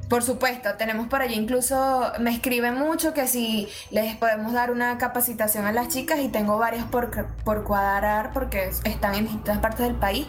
[0.10, 4.98] por supuesto, tenemos por allí incluso, me escriben mucho que si les podemos dar una
[4.98, 9.86] capacitación a las chicas y tengo varias por, por cuadrar porque están en distintas partes
[9.86, 10.26] del país.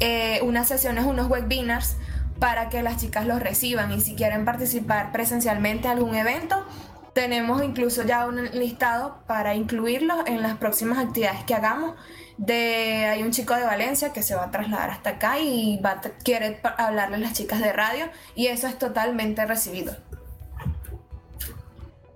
[0.00, 1.96] Eh, unas sesiones, unos webinars
[2.40, 6.64] para que las chicas los reciban y si quieren participar presencialmente en algún evento,
[7.12, 11.94] tenemos incluso ya un listado para incluirlos en las próximas actividades que hagamos.
[12.38, 16.00] De, hay un chico de Valencia que se va a trasladar hasta acá y va,
[16.24, 19.94] quiere hablarle a las chicas de radio y eso es totalmente recibido.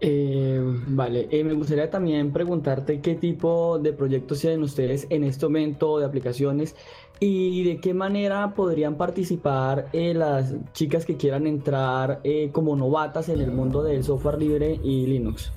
[0.00, 5.46] Eh, vale, eh, me gustaría también preguntarte qué tipo de proyectos tienen ustedes en este
[5.46, 6.74] momento de aplicaciones
[7.20, 13.29] ¿Y de qué manera podrían participar eh, las chicas que quieran entrar eh, como novatas
[13.29, 15.53] en el mundo del software libre y Linux?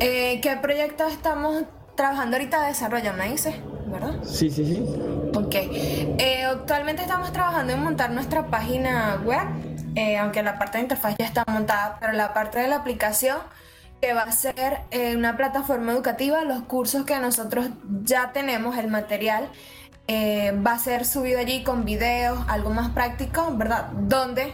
[0.00, 3.54] Eh, ¿Qué proyecto estamos trabajando ahorita de desarrollo, me dices?
[3.86, 4.14] ¿Verdad?
[4.24, 4.82] Sí, sí, sí.
[5.34, 5.54] Ok.
[6.50, 9.46] actualmente estamos trabajando en montar nuestra página web,
[10.18, 13.36] aunque la parte de interfaz ya está montada, pero la parte de la aplicación
[14.00, 14.78] que va a ser
[15.14, 17.68] una plataforma educativa, los cursos que nosotros
[18.02, 19.50] ya tenemos, el material
[20.14, 23.88] eh, va a ser subido allí con videos, algo más práctico, ¿verdad?
[23.92, 24.52] Donde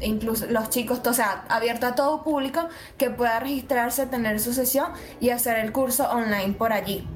[0.00, 4.90] incluso los chicos, o sea, abierto a todo público que pueda registrarse, tener su sesión
[5.20, 7.06] y hacer el curso online por allí.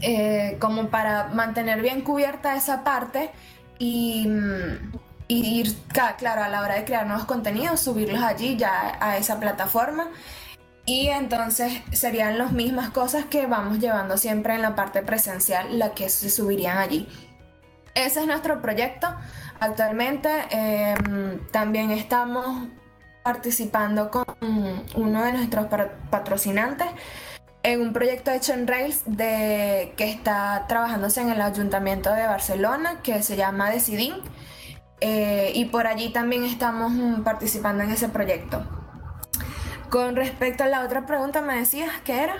[0.00, 3.30] Eh, como para mantener bien cubierta esa parte
[3.78, 4.26] y,
[5.28, 5.76] y ir,
[6.16, 10.08] claro, a la hora de crear nuevos contenidos, subirlos allí ya a esa plataforma.
[10.84, 15.92] Y entonces serían las mismas cosas que vamos llevando siempre en la parte presencial, las
[15.92, 17.08] que se subirían allí.
[17.94, 19.06] Ese es nuestro proyecto.
[19.60, 22.68] Actualmente em, también estamos
[23.22, 24.24] participando con
[24.96, 25.66] uno de nuestros
[26.10, 26.88] patrocinantes
[27.62, 33.00] en un proyecto hecho en Rails de, que está trabajándose en el Ayuntamiento de Barcelona,
[33.02, 34.14] que se llama Decidin.
[35.00, 36.92] Eh, y por allí también estamos
[37.22, 38.81] participando en ese proyecto.
[39.92, 42.36] Con respecto a la otra pregunta, me decías, ¿qué era?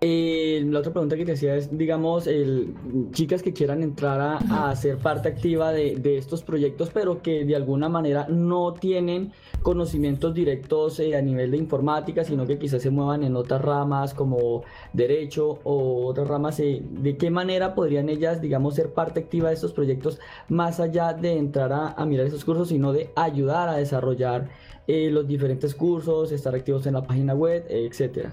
[0.00, 2.72] Eh, la otra pregunta que te hacía es, digamos, el,
[3.10, 7.88] chicas que quieran entrar a, ser parte activa de, estos proyectos, pero que de alguna
[7.88, 9.32] manera no tienen
[9.62, 14.14] conocimientos directos eh, a nivel de informática, sino que quizás se muevan en otras ramas
[14.14, 16.60] como derecho o otras ramas.
[16.60, 21.12] Eh, ¿De qué manera podrían ellas, digamos, ser parte activa de estos proyectos más allá
[21.12, 24.48] de entrar a, a mirar esos cursos, sino de ayudar a desarrollar
[24.86, 28.32] los diferentes cursos, estar activos en la página web, etcétera?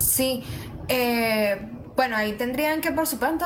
[0.00, 0.42] Sí,
[0.88, 3.44] eh, bueno, ahí tendrían que, por supuesto,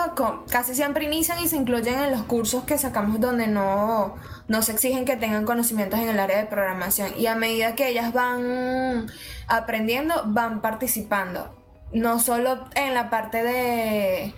[0.49, 4.14] casi siempre inician y se incluyen en los cursos que sacamos donde no,
[4.47, 7.12] no se exigen que tengan conocimientos en el área de programación.
[7.19, 9.11] Y a medida que ellas van
[9.49, 11.55] aprendiendo, van participando.
[11.93, 14.35] No solo en la parte de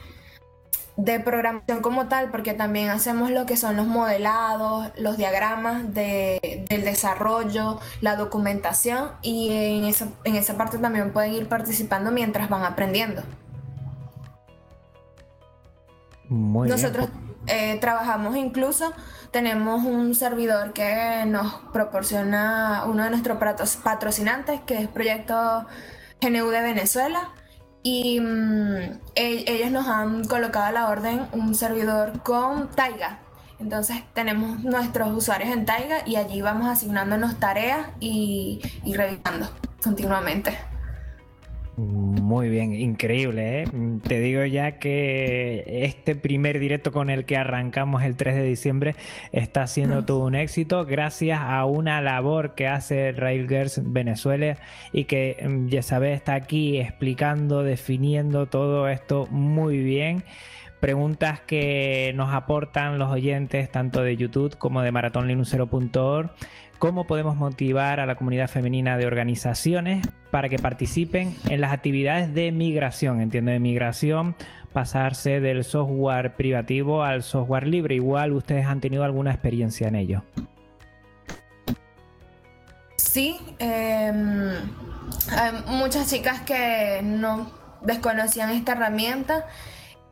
[0.96, 6.64] de programación como tal, porque también hacemos lo que son los modelados, los diagramas de,
[6.68, 12.48] del desarrollo, la documentación y en esa, en esa parte también pueden ir participando mientras
[12.48, 13.22] van aprendiendo.
[16.30, 17.08] Nosotros
[17.46, 18.92] eh, trabajamos incluso,
[19.30, 23.38] tenemos un servidor que nos proporciona uno de nuestros
[23.76, 25.66] patrocinantes, que es Proyecto
[26.22, 27.32] GNU de Venezuela
[27.86, 33.20] y mm, e-, ellos nos han colocado a la orden un servidor con Taiga.
[33.60, 39.48] Entonces tenemos nuestros usuarios en Taiga y allí vamos asignándonos tareas y revisando
[39.82, 40.58] continuamente.
[41.76, 43.62] Muy bien, increíble.
[43.62, 43.68] ¿eh?
[44.02, 48.96] Te digo ya que este primer directo con el que arrancamos el 3 de diciembre
[49.30, 54.56] está siendo todo un éxito gracias a una labor que hace Railgirls Venezuela
[54.92, 60.24] y que mm, ya está aquí explicando, definiendo todo esto muy bien
[60.80, 66.30] preguntas que nos aportan los oyentes tanto de YouTube como de maratonlinusero.org
[66.78, 72.34] cómo podemos motivar a la comunidad femenina de organizaciones para que participen en las actividades
[72.34, 73.20] de migración.
[73.20, 74.36] Entiendo de migración,
[74.72, 77.94] pasarse del software privativo al software libre.
[77.94, 80.22] Igual ustedes han tenido alguna experiencia en ello.
[82.96, 84.50] Sí, em,
[85.30, 87.50] hay muchas chicas que no
[87.80, 89.46] desconocían esta herramienta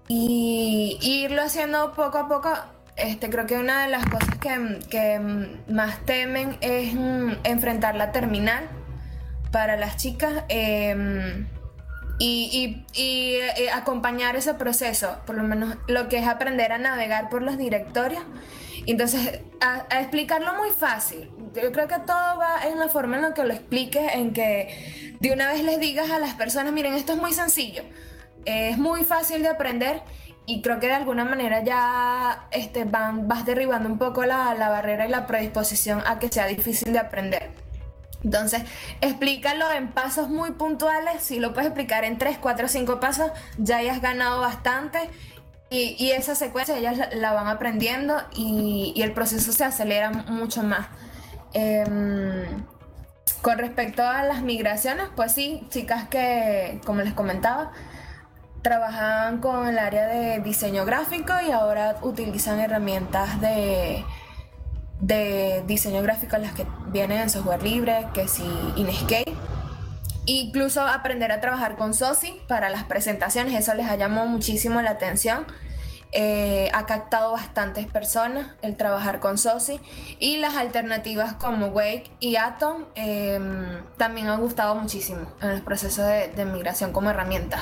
[0.08, 2.50] y irlo haciendo poco a poco
[2.96, 5.20] este, creo que una de las cosas que,
[5.68, 8.68] más temen es mm, enfrentar la terminal
[9.50, 11.46] para las chicas em,
[12.18, 17.42] y, eh, acompañar ese proceso, por lo menos lo que es aprender a navegar por
[17.42, 18.22] los directorios.
[18.86, 21.30] Entonces, a, explicarlo muy fácil.
[21.54, 25.16] Yo creo que todo va en la forma en la que lo expliques, en que
[25.20, 27.82] de una vez les digas a las personas, miren, esto es muy sencillo,
[28.44, 30.02] es muy fácil de aprender
[30.46, 35.06] y creo que de alguna manera ya este, vas derribando un poco la, la, barrera
[35.06, 37.50] y la predisposición a que sea difícil de aprender.
[38.22, 38.62] Entonces,
[39.00, 41.22] explícalo en pasos muy puntuales.
[41.22, 44.98] Si lo puedes explicar en 3, 4, 5 pasos, ya hayas ganado bastante.
[45.70, 50.62] Y, y esa secuencia ellas la, van aprendiendo y, y, el proceso se acelera mucho
[50.62, 50.88] más.
[51.52, 52.64] Em,
[53.42, 57.72] con respecto a las migraciones, pues sí, chicas que, como les comentaba,
[58.64, 64.02] trabajaban con el área de diseño gráfico y ahora utilizan herramientas de,
[65.00, 68.42] de diseño gráfico las que vienen en software libre, que si
[68.76, 69.34] Inkscape.
[70.24, 74.92] Incluso aprender a trabajar con SOSI para las presentaciones, eso les ha llamado muchísimo la
[74.92, 75.44] atención.
[76.12, 79.80] Eh, ha captado bastantes personas el trabajar con SOSI
[80.20, 86.06] y las alternativas como Wake y Atom em, también han gustado muchísimo en los procesos
[86.06, 87.60] de, de migración como herramientas.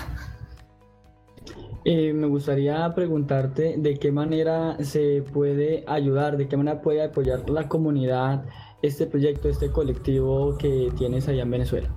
[1.84, 7.50] Eh, me gustaría preguntarte de qué manera se puede ayudar, de qué manera puede apoyar
[7.50, 8.44] la comunidad
[8.82, 11.88] este proyecto, este colectivo que tienes allá en Venezuela.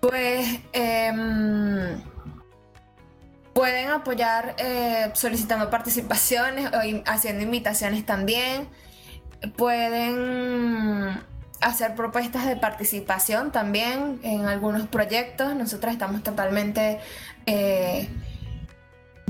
[0.00, 2.00] Pues em,
[3.52, 8.68] pueden apoyar eh, solicitando participaciones o haciendo invitaciones también.
[9.56, 11.20] Pueden
[11.60, 15.54] hacer propuestas de participación también en algunos proyectos.
[15.54, 17.00] Nosotros estamos totalmente
[17.46, 18.08] eh,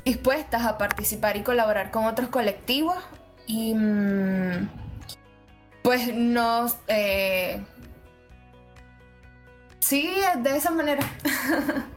[0.05, 2.97] dispuestas a participar y colaborar con otros colectivos
[3.47, 4.69] y mm,
[5.83, 6.77] pues nos...
[6.89, 7.65] Eh,
[9.79, 10.13] sí,
[10.43, 11.07] de esa manera.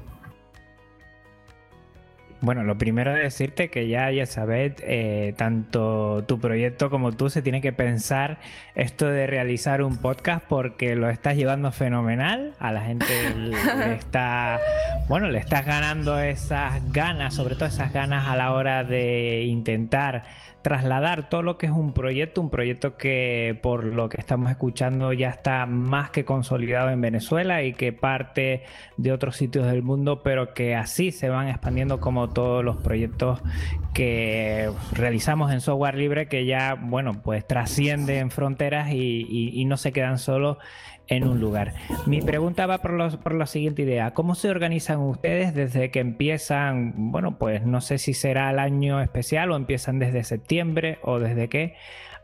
[2.42, 7.30] Bueno, lo primero es decirte que ya, ya sabes, eh, tanto tu proyecto como tú
[7.30, 8.40] se tiene que pensar
[8.76, 12.54] esto de realizar un podcast porque lo estás llevando fenomenal.
[12.60, 14.60] A la gente le está,
[15.10, 20.24] bueno, le estás ganando esas ganas, sobre todo esas ganas a la hora de intentar
[20.62, 25.14] trasladar todo lo que es un proyecto, un proyecto que por lo que estamos escuchando
[25.14, 28.64] ya está más que consolidado en Venezuela y que parte
[28.97, 33.41] de otros sitios del mundo, pero que así se van expandiendo como todos los proyectos
[33.93, 40.18] que realizamos en software libre que ya, bueno, pues trascienden fronteras y, no se quedan
[40.18, 40.57] solo
[41.10, 41.74] en un lugar.
[42.05, 44.12] Mi pregunta va por, los, por la siguiente idea.
[44.12, 49.01] ¿Cómo se organizan ustedes desde que empiezan, bueno, pues no sé si será el año
[49.01, 51.76] especial o empiezan desde septiembre o desde qué,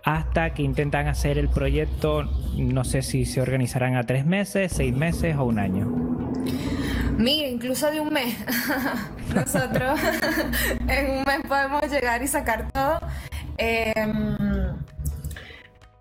[0.03, 2.23] hasta que intentan hacer el proyecto,
[2.57, 5.88] no sé si se organizarán a tres meses, seis meses o un año?
[7.17, 8.38] Mira, incluso de un mes.
[9.33, 9.99] Nosotros
[10.88, 12.99] en un mes podemos llegar y sacar todo.
[13.57, 14.38] Em,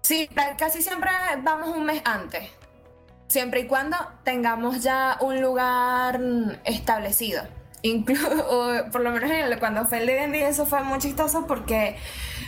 [0.02, 0.28] sí,
[0.58, 1.10] casi siempre
[1.42, 2.50] vamos un mes antes
[3.34, 6.20] siempre y cuando tengamos ya un lugar
[6.64, 7.42] establecido.
[7.82, 8.28] Incluso,
[8.92, 11.96] por lo menos cuando fue el de eso fue muy chistoso porque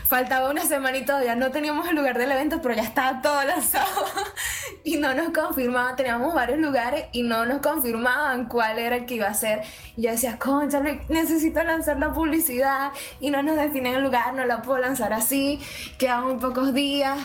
[0.05, 3.43] faltaba una semana y todavía no teníamos el lugar del evento, pero ya estaba todo
[3.43, 4.05] lanzado
[4.85, 9.17] y no nos confirmaban, teníamos varios lugares y no nos confirmaban cuál era el que
[9.17, 9.63] iba a ser.
[9.97, 14.47] Y yo decía, concha, necesito lanzar la publicidad y no nos definen el lugar, no
[14.47, 15.61] la puedo lanzar así,
[15.99, 17.19] quedan muy pocos días.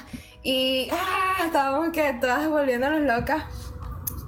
[0.44, 3.44] Y ah, estábamos que todas volviéndonos locas.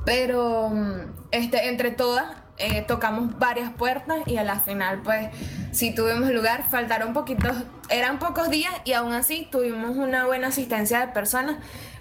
[0.06, 2.26] Pero mm, este, entre todas
[2.58, 5.30] eh, tocamos varias puertas y a la final pues
[5.72, 7.58] sí tuvimos lugar, faltaron poquitos,
[7.90, 11.58] eran pocos días y aún así tuvimos una buena asistencia de personas.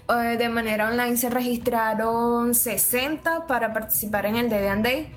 [0.09, 5.11] Eh, de manera online se registraron 60 para participar en el Day Day.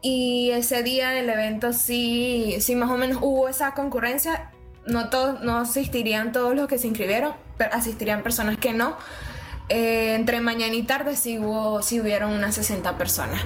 [0.00, 4.52] Y ese día del evento sí, sí más o menos hubo esa concurrencia.
[4.86, 7.34] No, todos, no asistirían todos los que se inscribieron,
[7.72, 8.96] asistirían personas que no.
[9.68, 13.42] Eh, entre mañana y tarde sí, hubo, sí hubieron unas 60 personas.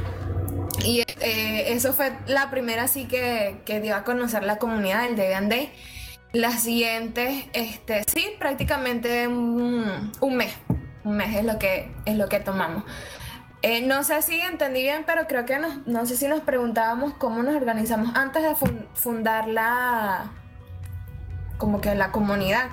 [0.84, 5.16] Y eh, eso fue la primera sí que, que, dio a conocer la comunidad del
[5.16, 5.72] Day Day.
[6.32, 10.52] Las siguientes, este, sí, prácticamente un, un, mes.
[11.04, 12.84] Un mes es lo que, es lo que tomamos.
[13.60, 17.14] Eh, no sé si entendí bien, pero creo que nos, no sé si nos preguntábamos
[17.14, 18.56] cómo nos organizamos antes de
[18.94, 20.32] fundar la,
[21.58, 22.70] como que la comunidad.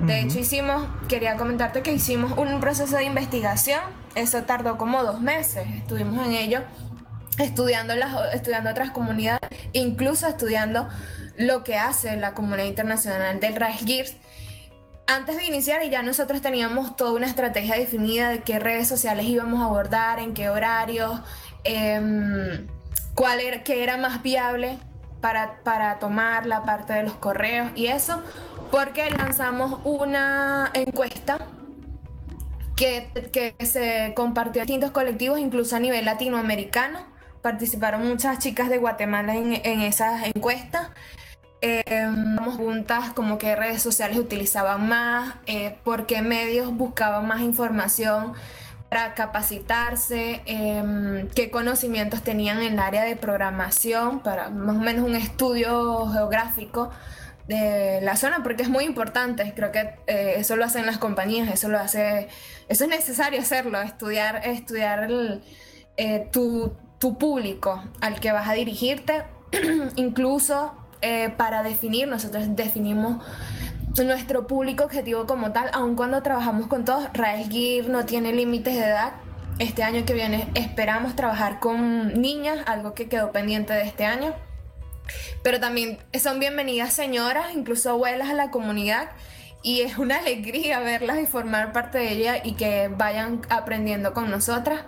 [0.00, 3.80] De hecho, hicimos, quería comentarte que hicimos un proceso de investigación.
[4.14, 5.66] Eso tardó como dos meses.
[5.76, 6.60] Estuvimos en ello,
[7.38, 9.40] estudiando, las, estudiando otras comunidades,
[9.72, 10.88] incluso estudiando
[11.36, 14.14] lo que hace la comunidad internacional del Gears.
[15.08, 19.60] Antes de iniciar, ya nosotros teníamos toda una estrategia definida de qué redes sociales íbamos
[19.60, 21.20] a abordar, en qué horarios,
[21.64, 22.68] em,
[23.14, 24.78] cuál era, qué era más viable
[25.20, 28.22] para, para tomar la parte de los correos y eso
[28.70, 31.38] porque lanzamos una encuesta
[32.76, 37.00] que, se compartió en distintos colectivos, incluso a nivel latinoamericano.
[37.42, 40.88] Participaron muchas chicas de Guatemala en, esas encuestas.
[41.60, 41.82] Eh,
[42.56, 48.34] juntas como qué redes sociales utilizaban más, eh, por qué medios buscaban más información
[48.88, 55.04] para capacitarse, em, qué conocimientos tenían en el área de programación, para más o menos
[55.04, 56.90] un estudio geográfico
[57.48, 59.52] de la zona porque es muy importante.
[59.54, 62.28] Creo que eh, eso lo hacen las compañías, eso lo hace,
[62.68, 65.08] eso es necesario hacerlo, estudiar, estudiar
[65.96, 66.76] eh, tu,
[67.18, 69.24] público al que vas a dirigirte,
[69.96, 73.22] incluso eh, para definir, nosotros definimos
[74.04, 78.74] nuestro público objetivo como tal, aun cuando trabajamos con todos, Rael Gear no tiene límites
[78.74, 79.12] de edad.
[79.58, 84.34] Este año que viene esperamos trabajar con niñas, algo que quedó pendiente de este año.
[85.42, 89.10] Pero también son bienvenidas señoras, incluso abuelas a la comunidad.
[89.62, 94.30] Y es una alegría verlas y formar parte de ella y que vayan aprendiendo con
[94.30, 94.82] nosotras.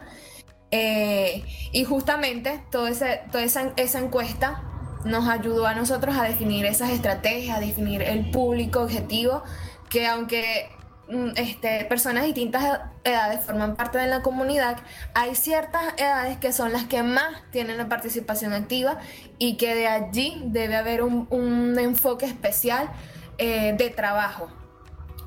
[0.71, 2.93] Eh, y justamente toda,
[3.33, 4.70] toda esa, esa encuesta
[5.05, 9.43] nos ayudó a nosotros a definir esas estrategias, a definir el público objetivo,
[9.89, 10.71] que aunque
[11.11, 14.77] Mm, este, personas de distintas edades forman parte de la comunidad,
[15.13, 18.99] hay ciertas edades que son las que más tienen la participación activa
[19.37, 22.91] y que de allí debe haber un, enfoque especial
[23.39, 24.51] eh, de trabajo,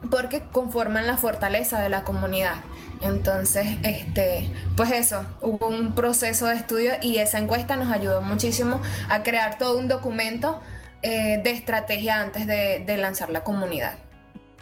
[0.09, 2.55] porque conforman la fortaleza de la comunidad.
[3.01, 8.81] Entonces, este, pues eso, hubo un proceso de estudio y esa encuesta nos ayudó muchísimo
[9.09, 10.61] a crear todo un documento
[11.01, 13.95] eh, de estrategia antes de, lanzar la comunidad.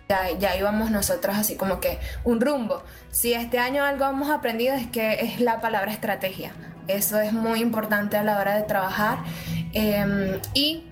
[0.09, 2.83] Ya, ya, íbamos nosotros así como que un rumbo.
[3.11, 6.51] Si este año algo hemos aprendido es que es la palabra estrategia.
[6.87, 9.19] Eso es muy importante a la hora de trabajar.
[9.73, 10.90] Eh, y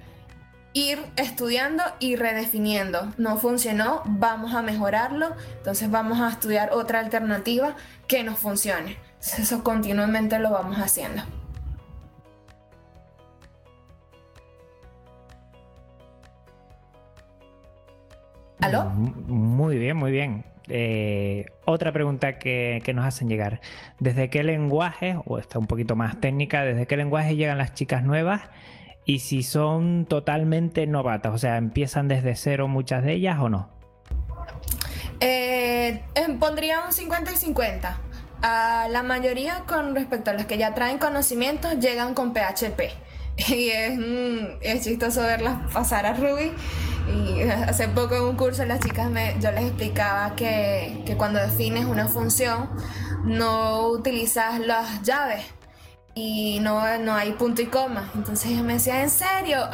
[0.73, 3.13] ir estudiando y redefiniendo.
[3.17, 7.75] No funcionó, vamos a mejorarlo, entonces vamos a estudiar otra alternativa
[8.07, 8.97] que nos funcione.
[9.19, 11.23] Eso continuamente lo vamos haciendo.
[18.61, 18.85] ¿Aló?
[18.85, 20.43] Muy bien, muy bien.
[20.67, 23.61] Eh, otra pregunta que, nos hacen llegar.
[23.99, 28.03] ¿Desde qué lenguaje, o está un poquito más técnica, desde qué lenguaje llegan las chicas
[28.03, 28.41] nuevas?
[29.09, 33.67] Y si son totalmente novatas, o sea, empiezan desde cero muchas de ellas o no?
[35.19, 36.03] Eh,
[36.39, 37.97] pondría un 50 y 50.
[38.43, 42.81] A la mayoría con respecto a los que ya traen conocimientos llegan con PHP.
[43.47, 43.99] Y es,
[44.61, 46.51] es chistoso verlas pasar a Ruby.
[47.11, 51.39] Y hace poco en un curso las chicas me, yo les explicaba que, que cuando
[51.39, 52.69] defines una función
[53.23, 55.45] no utilizas las llaves
[56.21, 58.11] y no, no hay punto y coma.
[58.13, 59.69] Entonces ella me decía, ¿en serio?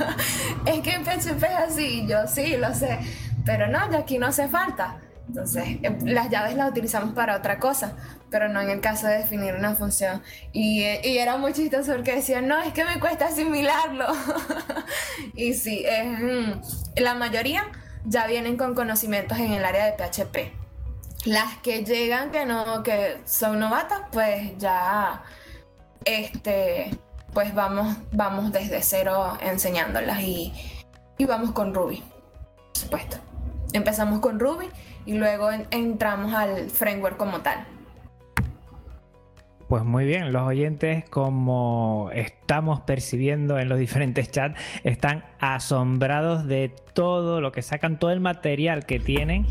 [0.66, 2.00] es que en PHP es así.
[2.00, 2.98] Y yo sí, lo sé.
[3.46, 4.98] Pero no, ya aquí no hace falta.
[5.28, 7.96] Entonces, eh, las llaves las utilizamos para otra cosa,
[8.30, 10.22] pero no en el caso de definir una función.
[10.52, 14.06] Y, y era muy chistoso porque decían, no, es que me cuesta asimilarlo.
[15.34, 15.84] y sí,
[16.96, 17.64] la mayoría
[18.04, 20.52] ya vienen con conocimientos en el área de PHP.
[21.24, 25.22] Las que llegan que no, que son novatas, pues ya
[26.04, 26.90] este,
[27.32, 30.52] pues vamos, vamos desde cero enseñándolas y,
[31.18, 33.16] y vamos con Ruby, por supuesto.
[33.72, 34.66] Empezamos con Ruby
[35.04, 37.66] y luego en, entramos al framework como tal.
[39.68, 42.10] Pues muy bien, los oyentes, como
[42.48, 48.20] estamos percibiendo en los diferentes chats, están asombrados de todo lo que sacan, todo el
[48.20, 49.44] material que tienen.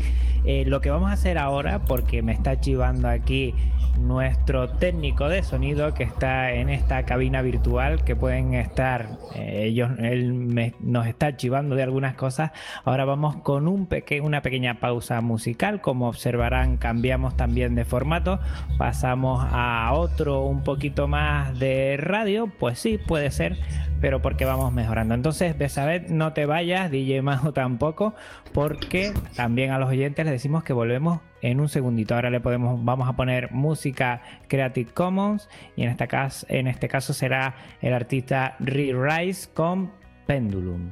[0.44, 3.54] Eh, lo que vamos a hacer ahora, porque me está chivando aquí
[3.98, 9.90] nuestro técnico de sonido que está en esta cabina virtual que pueden estar eh, ellos
[9.98, 12.52] él nos está archivando de algunas cosas.
[12.84, 15.80] Ahora vamos con un peque, una pequeña pausa musical.
[15.80, 18.38] Como observarán cambiamos también de formato.
[18.78, 22.50] Pasamos a otro un poquito más de radio.
[22.58, 23.58] Pues sí puede ser
[24.00, 25.14] pero porque vamos mejorando.
[25.14, 28.14] Entonces, Besabet, no te vayas, DJ Majo tampoco,
[28.52, 32.14] porque también a los oyentes les decimos que volvemos en un segundito.
[32.14, 37.12] Ahora le podemos, vamos a poner música Creative Commons y en caso, en este caso
[37.12, 39.90] será el artista Re-Rise con
[40.26, 40.90] Pendulum.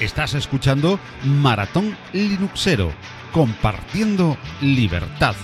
[0.00, 2.90] Estás escuchando Maratón Linuxero
[3.32, 5.34] compartiendo libertad.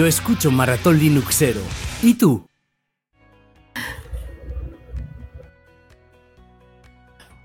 [0.00, 1.60] Yo escucho Maratón Linuxero.
[2.02, 2.48] ¿Y tú?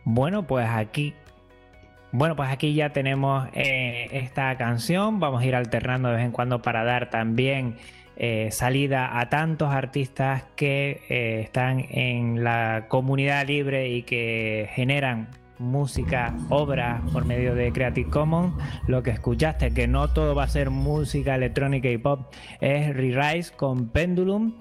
[0.06, 1.14] Bueno, pues aquí.
[2.14, 5.20] Bueno, pues aquí ya tenemos eh, esta canción.
[5.20, 7.76] Vamos a ir alternando de vez en cuando para dar también
[8.16, 15.28] eh, salida a tantos artistas que eh, están en la comunidad libre y que generan
[15.60, 18.54] música, obra por medio de Creative Commons.
[18.88, 23.54] Lo que escuchaste, que no todo va a ser música electrónica y pop, es Re-Rise
[23.56, 24.56] con Pendulum.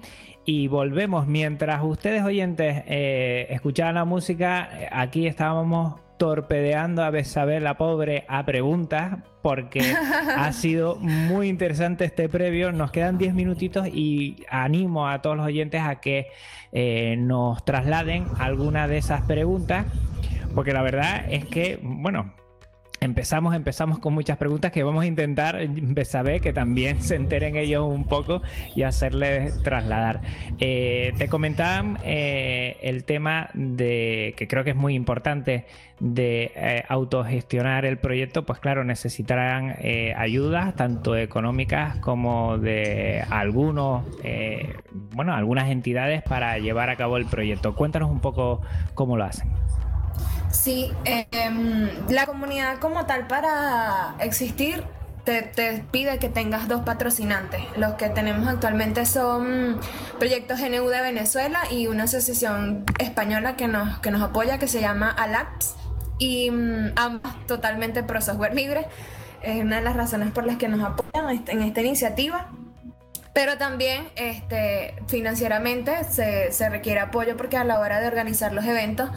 [0.45, 7.77] Y volvemos, mientras ustedes oyentes eh, escuchaban la música, aquí estábamos torpedeando a Besabel la
[7.77, 9.81] pobre a preguntas porque
[10.37, 12.71] ha sido muy interesante este previo.
[12.71, 16.27] Nos quedan 10 minutitos y animo a todos los oyentes a que
[16.71, 19.85] eh, nos trasladen alguna de esas preguntas
[20.55, 22.33] porque la verdad es que, bueno,
[23.05, 25.59] Empezamos, empezamos con muchas preguntas que vamos a intentar
[26.05, 28.41] saber que también se enteren ellos un poco
[28.75, 30.21] y hacerles trasladar.
[30.59, 35.67] Eh, te comentaban eh, el tema de que creo que es muy importante
[35.99, 39.75] de eh, autogestionar el proyecto, pues claro, necesitarán
[40.17, 44.03] ayudas tanto económicas como de algunos,
[45.13, 47.75] bueno, algunas entidades para llevar a cabo el proyecto.
[47.75, 48.61] Cuéntanos un poco
[48.95, 49.49] cómo lo hacen.
[50.51, 54.83] Sí, em, la comunidad como tal para existir
[55.25, 57.61] te, pide que tengas dos patrocinantes.
[57.77, 59.79] Los que tenemos actualmente son
[60.19, 64.79] Proyectos GNU de Venezuela y una asociación española que nos, que nos apoya que se
[64.79, 65.75] llama ALAPS
[66.19, 68.85] y mm, ambas totalmente pro software libre.
[69.41, 72.49] Es una de las razones por las que nos apoyan en esta iniciativa.
[73.33, 78.63] Pero también este, financieramente se, se requiere apoyo porque a la hora de organizar los
[78.63, 79.09] eventos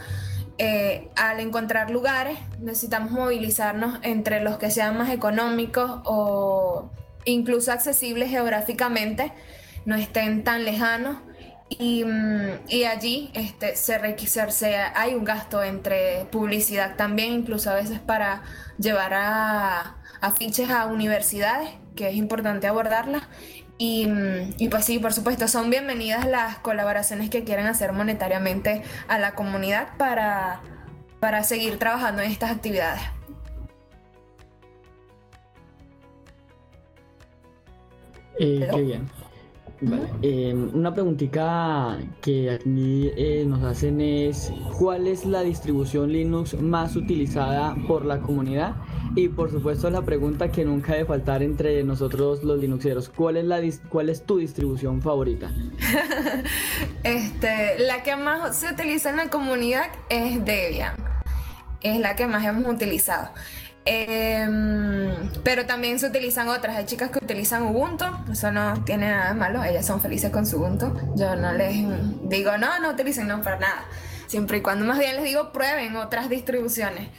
[0.59, 6.91] eh, al encontrar lugares necesitamos movilizarnos entre los que sean más económicos o
[7.23, 9.31] incluso accesibles geográficamente,
[9.85, 11.17] no estén tan lejanos.
[11.69, 18.41] Y, mm, allí este, se, hay un gasto entre publicidad también, incluso a veces para
[18.77, 23.23] llevar a afiches a universidades, que es importante abordarlas,
[23.81, 29.35] y, pues sí, por supuesto, son bienvenidas las colaboraciones que quieran hacer monetariamente a la
[29.35, 30.61] comunidad para,
[31.21, 33.01] para seguir trabajando en estas actividades.
[38.37, 39.09] Eh, qué bien.
[40.21, 46.97] Eh, una preguntita que aquí eh, nos hacen es ¿cuál es la distribución Linux más
[46.97, 48.75] utilizada por la comunidad?
[49.15, 53.45] Y por supuesto la pregunta que nunca debe faltar entre nosotros los Linuxeros, ¿cuál es,
[53.45, 55.49] la cuál es tu distribución favorita?
[57.03, 60.95] este, la que más se utiliza en la comunidad es Debian,
[61.81, 63.29] es la que más hemos utilizado.
[63.91, 66.77] Em, pero también se utilizan otras.
[66.77, 68.05] Hay chicas que utilizan Ubuntu.
[68.31, 69.63] Eso no tiene nada de malo.
[69.63, 70.93] Ellas son felices con su Ubuntu.
[71.15, 71.75] Yo no les
[72.29, 73.85] digo, no, no utilicen, no, para nada.
[74.27, 77.09] Siempre y cuando más bien les digo, prueben otras distribuciones.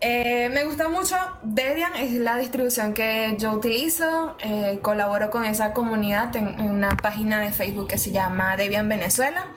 [0.00, 4.36] Eh, me gusta mucho Debian, es la distribución que yo utilizo.
[4.38, 9.48] Eh, colaboro con esa comunidad en una página de Facebook que se llama Debian Venezuela.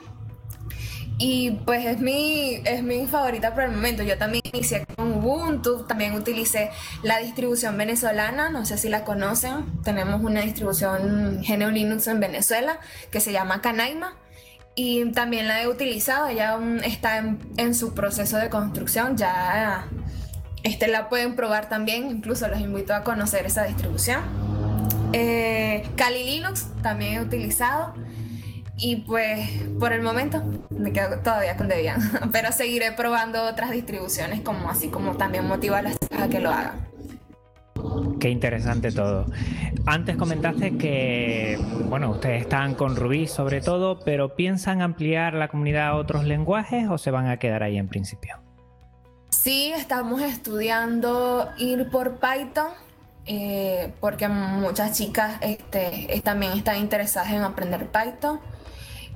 [1.20, 4.04] Y pues es mi, es mi favorita por el momento.
[4.04, 6.70] Yo también inicié con Ubuntu, también utilicé
[7.02, 9.82] la distribución venezolana, no sé si la conocen.
[9.82, 12.78] Tenemos una distribución GNU Linux en Venezuela
[13.10, 14.14] que se llama Canaima.
[14.76, 19.88] Y también la he utilizado, ya está en, su proceso de construcción, ya
[20.62, 24.20] este, la pueden probar también, incluso los invito a conocer esa distribución.
[25.12, 27.92] Eh, Kali Linux también he utilizado.
[28.80, 29.50] Y pues
[29.80, 32.00] por el momento me quedo todavía con Debian,
[32.32, 36.86] pero seguiré probando otras distribuciones como así como también motivarlas a que lo hagan.
[38.20, 39.26] Qué interesante todo.
[39.86, 45.88] Antes comentaste que, bueno, ustedes están con Ruby sobre todo, pero ¿piensan ampliar la comunidad
[45.88, 48.36] a otros lenguajes o se van a quedar ahí en principio?
[49.30, 52.68] Sí, estamos estudiando ir por Python,
[53.26, 58.40] eh, porque muchas chicas este, también están interesadas en aprender Python.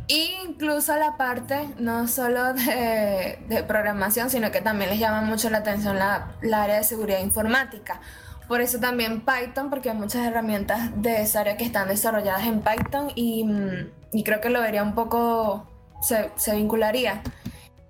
[0.08, 5.98] Incluso la parte no solo de, programación, sino que también les llama mucho la atención
[5.98, 8.00] la, área de seguridad informática.
[8.48, 12.60] Por eso también Python, porque hay muchas herramientas de esa área que están desarrolladas en
[12.60, 15.68] Python y, mm, creo que lo vería un poco,
[16.02, 17.22] se, vincularía.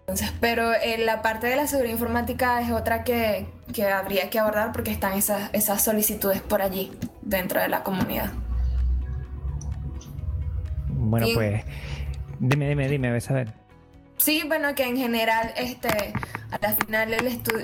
[0.01, 3.49] Entonces, pero eh, la parte de la seguridad informática es otra que,
[3.93, 6.93] habría que abordar porque están esas, esas solicitudes por allí,
[7.23, 8.31] dentro de la comunidad.
[10.89, 11.65] Bueno, pues
[12.43, 13.53] Dime, dime, dime, ves a ver.
[14.17, 16.13] Sí, bueno, que en general, este,
[16.51, 17.15] al final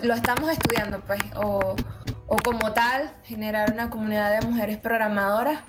[0.04, 1.74] lo estamos estudiando, pues, o,
[2.44, 5.62] como tal, generar una comunidad de mujeres programadoras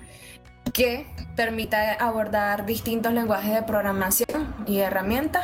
[0.73, 5.43] que permita abordar distintos lenguajes de programación y herramientas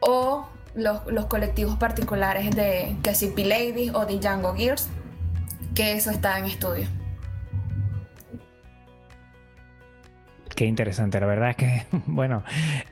[0.00, 4.88] o los, los colectivos particulares de KCP Ladies o de Django Gears,
[5.76, 6.88] que eso está en estudio.
[10.54, 12.44] Qué interesante, la verdad es que, bueno,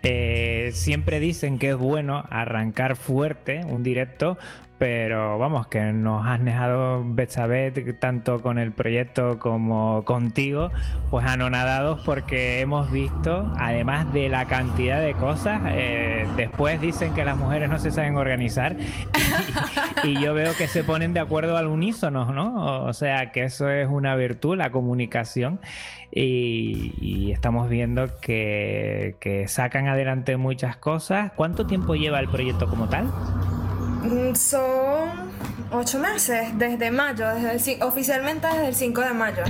[0.03, 4.37] eh, siempre dicen que es bueno arrancar fuerte un directo
[4.83, 10.73] pero vamos, que nos has dejado, Betsabet, tanto con el proyecto como contigo,
[11.09, 17.25] pues anonadados porque hemos visto, además de la cantidad de cosas, eh, después dicen que
[17.25, 18.75] las mujeres no se saben organizar
[20.03, 22.83] y, yo veo que se ponen de acuerdo al unísono, ¿no?
[22.85, 25.61] O sea, que eso es una virtud, la comunicación.
[26.11, 31.31] Y, estamos viendo que, que sacan adelante muchas cosas.
[31.37, 33.07] ¿Cuánto tiempo lleva el proyecto como tal?
[34.03, 35.31] Mm, son
[35.71, 39.43] ocho meses, desde mayo, desde el, oficialmente desde el 5 de mayo.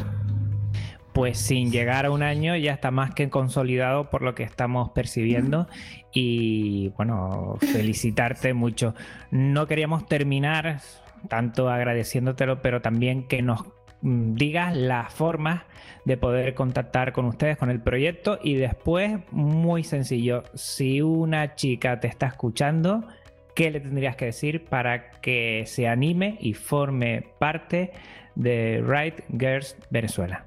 [1.15, 4.91] Pues sin llegar a un año ya está más que consolidado por lo que estamos
[4.91, 5.69] percibiendo
[6.13, 8.95] y bueno, felicitarte mucho.
[9.31, 10.81] No queríamos terminar
[11.29, 13.63] tanto agradeciéndotelo, pero también que nos
[14.03, 15.63] mm, digas las formas
[16.05, 22.01] de poder contactar con ustedes, con el proyecto y después, muy sencillo, si una chica
[22.01, 23.07] te está escuchando,
[23.55, 27.93] ¿qué le tendrías que decir para que se anime y forme parte
[28.35, 30.47] de Right Girls Venezuela?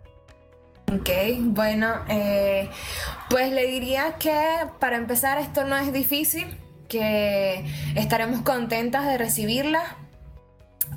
[0.91, 2.69] Ok, bueno, eh,
[3.29, 4.37] pues le diría que
[4.79, 6.45] para empezar esto no es difícil,
[6.87, 9.97] que estaremos contentas de recibirla,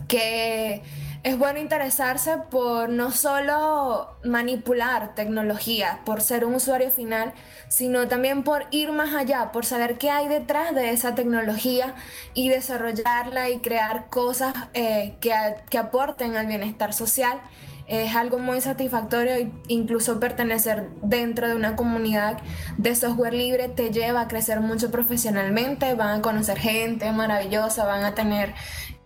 [0.07, 0.83] que
[1.25, 7.33] es bueno interesarse por no solo manipular tecnología, por ser un usuario final,
[7.69, 11.95] sino también por ir más allá, por saber qué hay detrás de esa tecnología
[12.35, 15.33] y desarrollarla y crear cosas eh, que,
[15.69, 17.41] que aporten al bienestar social.
[17.89, 22.37] Es algo muy satisfactorio incluso pertenecer dentro de una comunidad
[22.77, 28.05] de software libre te lleva a crecer mucho profesionalmente, van a conocer gente maravillosa, van
[28.05, 28.53] a tener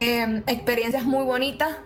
[0.01, 1.77] em, experiencias muy bonitas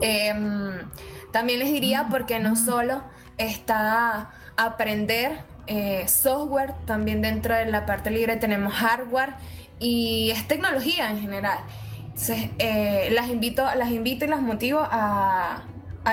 [0.00, 0.88] Em,
[1.32, 3.02] también les diría porque no solo
[3.36, 9.34] está aprender eh, software, también dentro de la parte libre tenemos hardware
[9.78, 11.58] y es tecnología en general.
[12.58, 15.62] Eh, las, invito, las invito y las motivo a,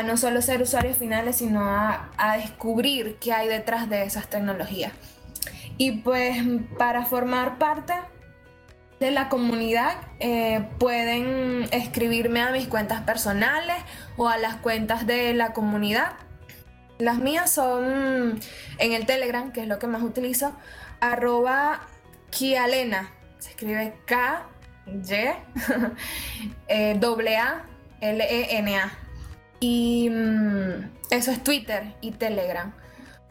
[0.05, 4.91] no solo ser usuarios finales, sino a, a descubrir qué hay detrás de esas tecnologías.
[5.77, 6.37] Y pues
[6.77, 7.93] para formar parte
[8.99, 13.75] de la comunidad eh, pueden escribirme a mis cuentas personales
[14.17, 16.13] o a las cuentas de la comunidad.
[16.97, 18.39] Las mías son
[18.77, 20.53] en el Telegram, que es lo que más utilizo,
[21.01, 21.81] arroba
[22.29, 23.11] Kialena.
[23.39, 24.47] Se escribe K,
[24.87, 25.01] Y,
[26.67, 26.99] eh,
[27.37, 27.63] A,
[28.01, 28.91] L, E, N, A.
[29.59, 32.73] Y mm, eso es Twitter y Telegram.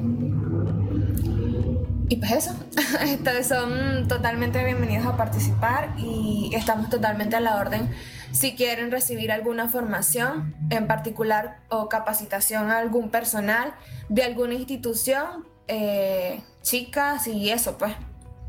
[2.10, 2.54] Y pues eso,
[3.02, 7.88] Estos son totalmente bienvenidos a participar y estamos totalmente a la orden.
[8.32, 13.74] Si quieren recibir alguna formación en particular o capacitación a algún personal
[14.08, 17.92] de alguna institución, eh, chicas y eso, pues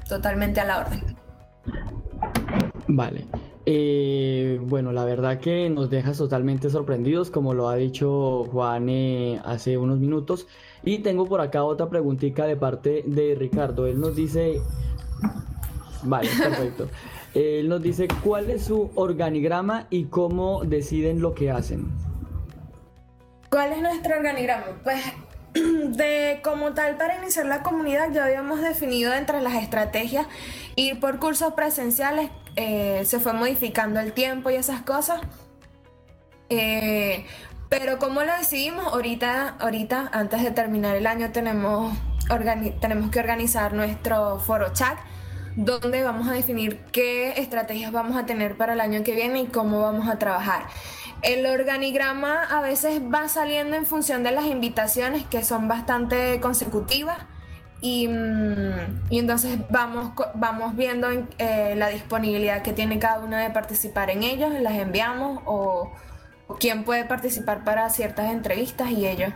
[0.09, 1.15] totalmente a la orden.
[2.87, 3.27] Vale.
[3.65, 9.39] Eh, bueno, la verdad que nos dejas totalmente sorprendidos, como lo ha dicho Juan eh,
[9.45, 10.47] hace unos minutos.
[10.83, 13.85] Y tengo por acá otra preguntita de parte de Ricardo.
[13.85, 14.59] Él nos dice,
[16.03, 16.87] vale, perfecto.
[17.33, 21.87] Él nos dice cuál es su organigrama y cómo deciden lo que hacen.
[23.49, 24.65] ¿Cuál es nuestro organigrama?
[24.83, 25.01] Pues
[25.53, 30.25] de como tal para iniciar la comunidad ya habíamos definido entre las estrategias
[30.75, 35.21] ir por cursos presenciales eh, se fue modificando el tiempo y esas cosas.
[36.49, 37.25] Eh,
[37.69, 41.97] pero como lo decidimos ahorita ahorita antes de terminar el año tenemos
[42.81, 44.97] tenemos que organizar nuestro foro chat
[45.55, 49.45] donde vamos a definir qué estrategias vamos a tener para el año que viene y
[49.47, 50.63] cómo vamos a trabajar.
[51.21, 57.19] El organigrama a veces va saliendo en función de las invitaciones que son bastante consecutivas
[57.81, 61.09] y, mm, entonces vamos, vamos viendo
[61.39, 65.91] eh, la disponibilidad que tiene cada uno de participar en ellos, las enviamos o,
[66.47, 69.33] o quién puede participar para ciertas entrevistas y ellos.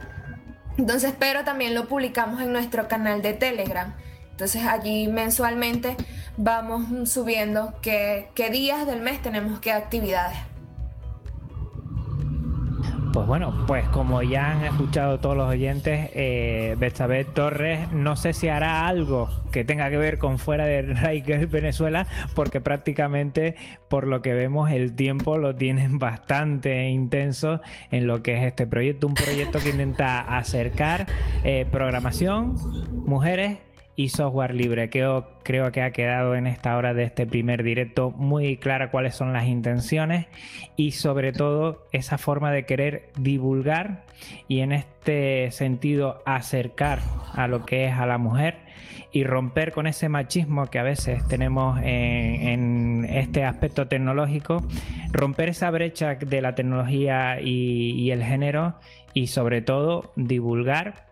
[0.77, 3.95] Entonces, pero también lo publicamos en nuestro canal de Telegram.
[4.31, 5.95] Entonces allí mensualmente
[6.35, 10.37] vamos subiendo qué, qué días del mes tenemos qué actividades.
[13.16, 16.76] Pues bueno, pues como ya han escuchado todos los oyentes, eh,
[17.34, 22.07] Torres no sé si hará algo que tenga que ver con fuera de Riker Venezuela,
[22.34, 23.55] porque prácticamente
[23.88, 28.68] por lo que vemos el tiempo lo tienen bastante intenso en lo que es este
[28.68, 31.07] proyecto, un proyecto que intenta acercar
[31.45, 32.57] eh, programación,
[33.05, 33.59] mujeres
[33.95, 34.89] y software libre.
[34.89, 39.15] Creo, creo que ha quedado en esta hora de este primer directo muy clara cuáles
[39.15, 40.27] son las intenciones
[40.75, 44.03] y sobre todo esa forma de querer divulgar
[44.47, 46.99] y en este sentido acercar
[47.33, 48.65] a lo que es a la mujer
[49.11, 54.61] y romper con ese machismo que a veces tenemos en, este aspecto tecnológico,
[55.13, 58.75] romper esa brecha de la tecnología y, y el género
[59.13, 61.05] y sobre todo divulgar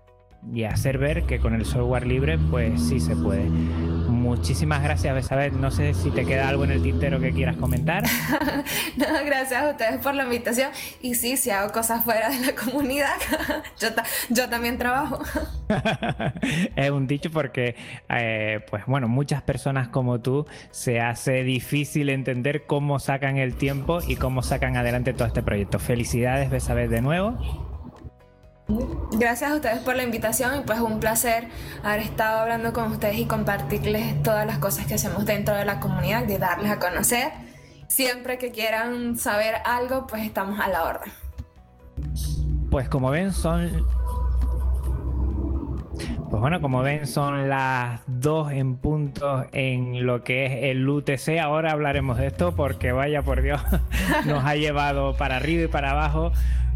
[0.51, 3.45] y hacer ver que con el software libre pues sí se puede.
[4.23, 5.59] Muchísimas gracias, Besabel.
[5.59, 8.03] No sé si te queda algo en el tintero que quieras comentar.
[8.97, 10.71] no, gracias a ustedes por la invitación.
[11.01, 13.15] Y sí, si hago cosas fuera de la comunidad,
[13.79, 13.89] yo,
[14.29, 15.21] yo también trabajo.
[16.75, 17.75] es un dicho porque,
[18.09, 23.99] eh, pues bueno, muchas personas como tú se hace difícil entender cómo sacan el tiempo
[24.07, 25.79] y cómo sacan adelante todo este proyecto.
[25.79, 27.72] Felicidades, Besabel, de nuevo.
[29.11, 31.47] Gracias a ustedes por la invitación y pues un placer
[31.83, 35.79] haber estado hablando con ustedes y compartirles todas las cosas que hacemos dentro de la
[35.79, 37.31] comunidad, de darles a conocer.
[37.87, 41.11] Siempre que quieran saber algo, pues estamos a la orden.
[42.71, 43.85] Pues como ven, son
[46.33, 51.39] pues bueno, como ven, son las dos en punto en lo que es el UTC.
[51.39, 53.61] Ahora hablaremos de esto porque vaya por Dios,
[54.25, 56.31] nos ha llevado para arriba y para abajo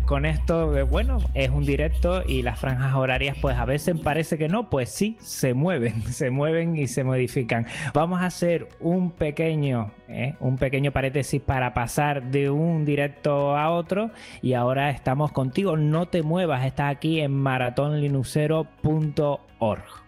[0.07, 4.47] con esto, bueno, es un directo y las franjas horarias, pues a veces parece que
[4.47, 7.67] no, pues sí, se mueven, se mueven y se modifican.
[7.93, 13.69] Vamos a hacer un pequeño, eh, un pequeño paréntesis para pasar de un directo a
[13.69, 15.75] otro y ahora estamos contigo.
[15.75, 20.06] No te muevas, estás aquí en maratonlinuxero.org.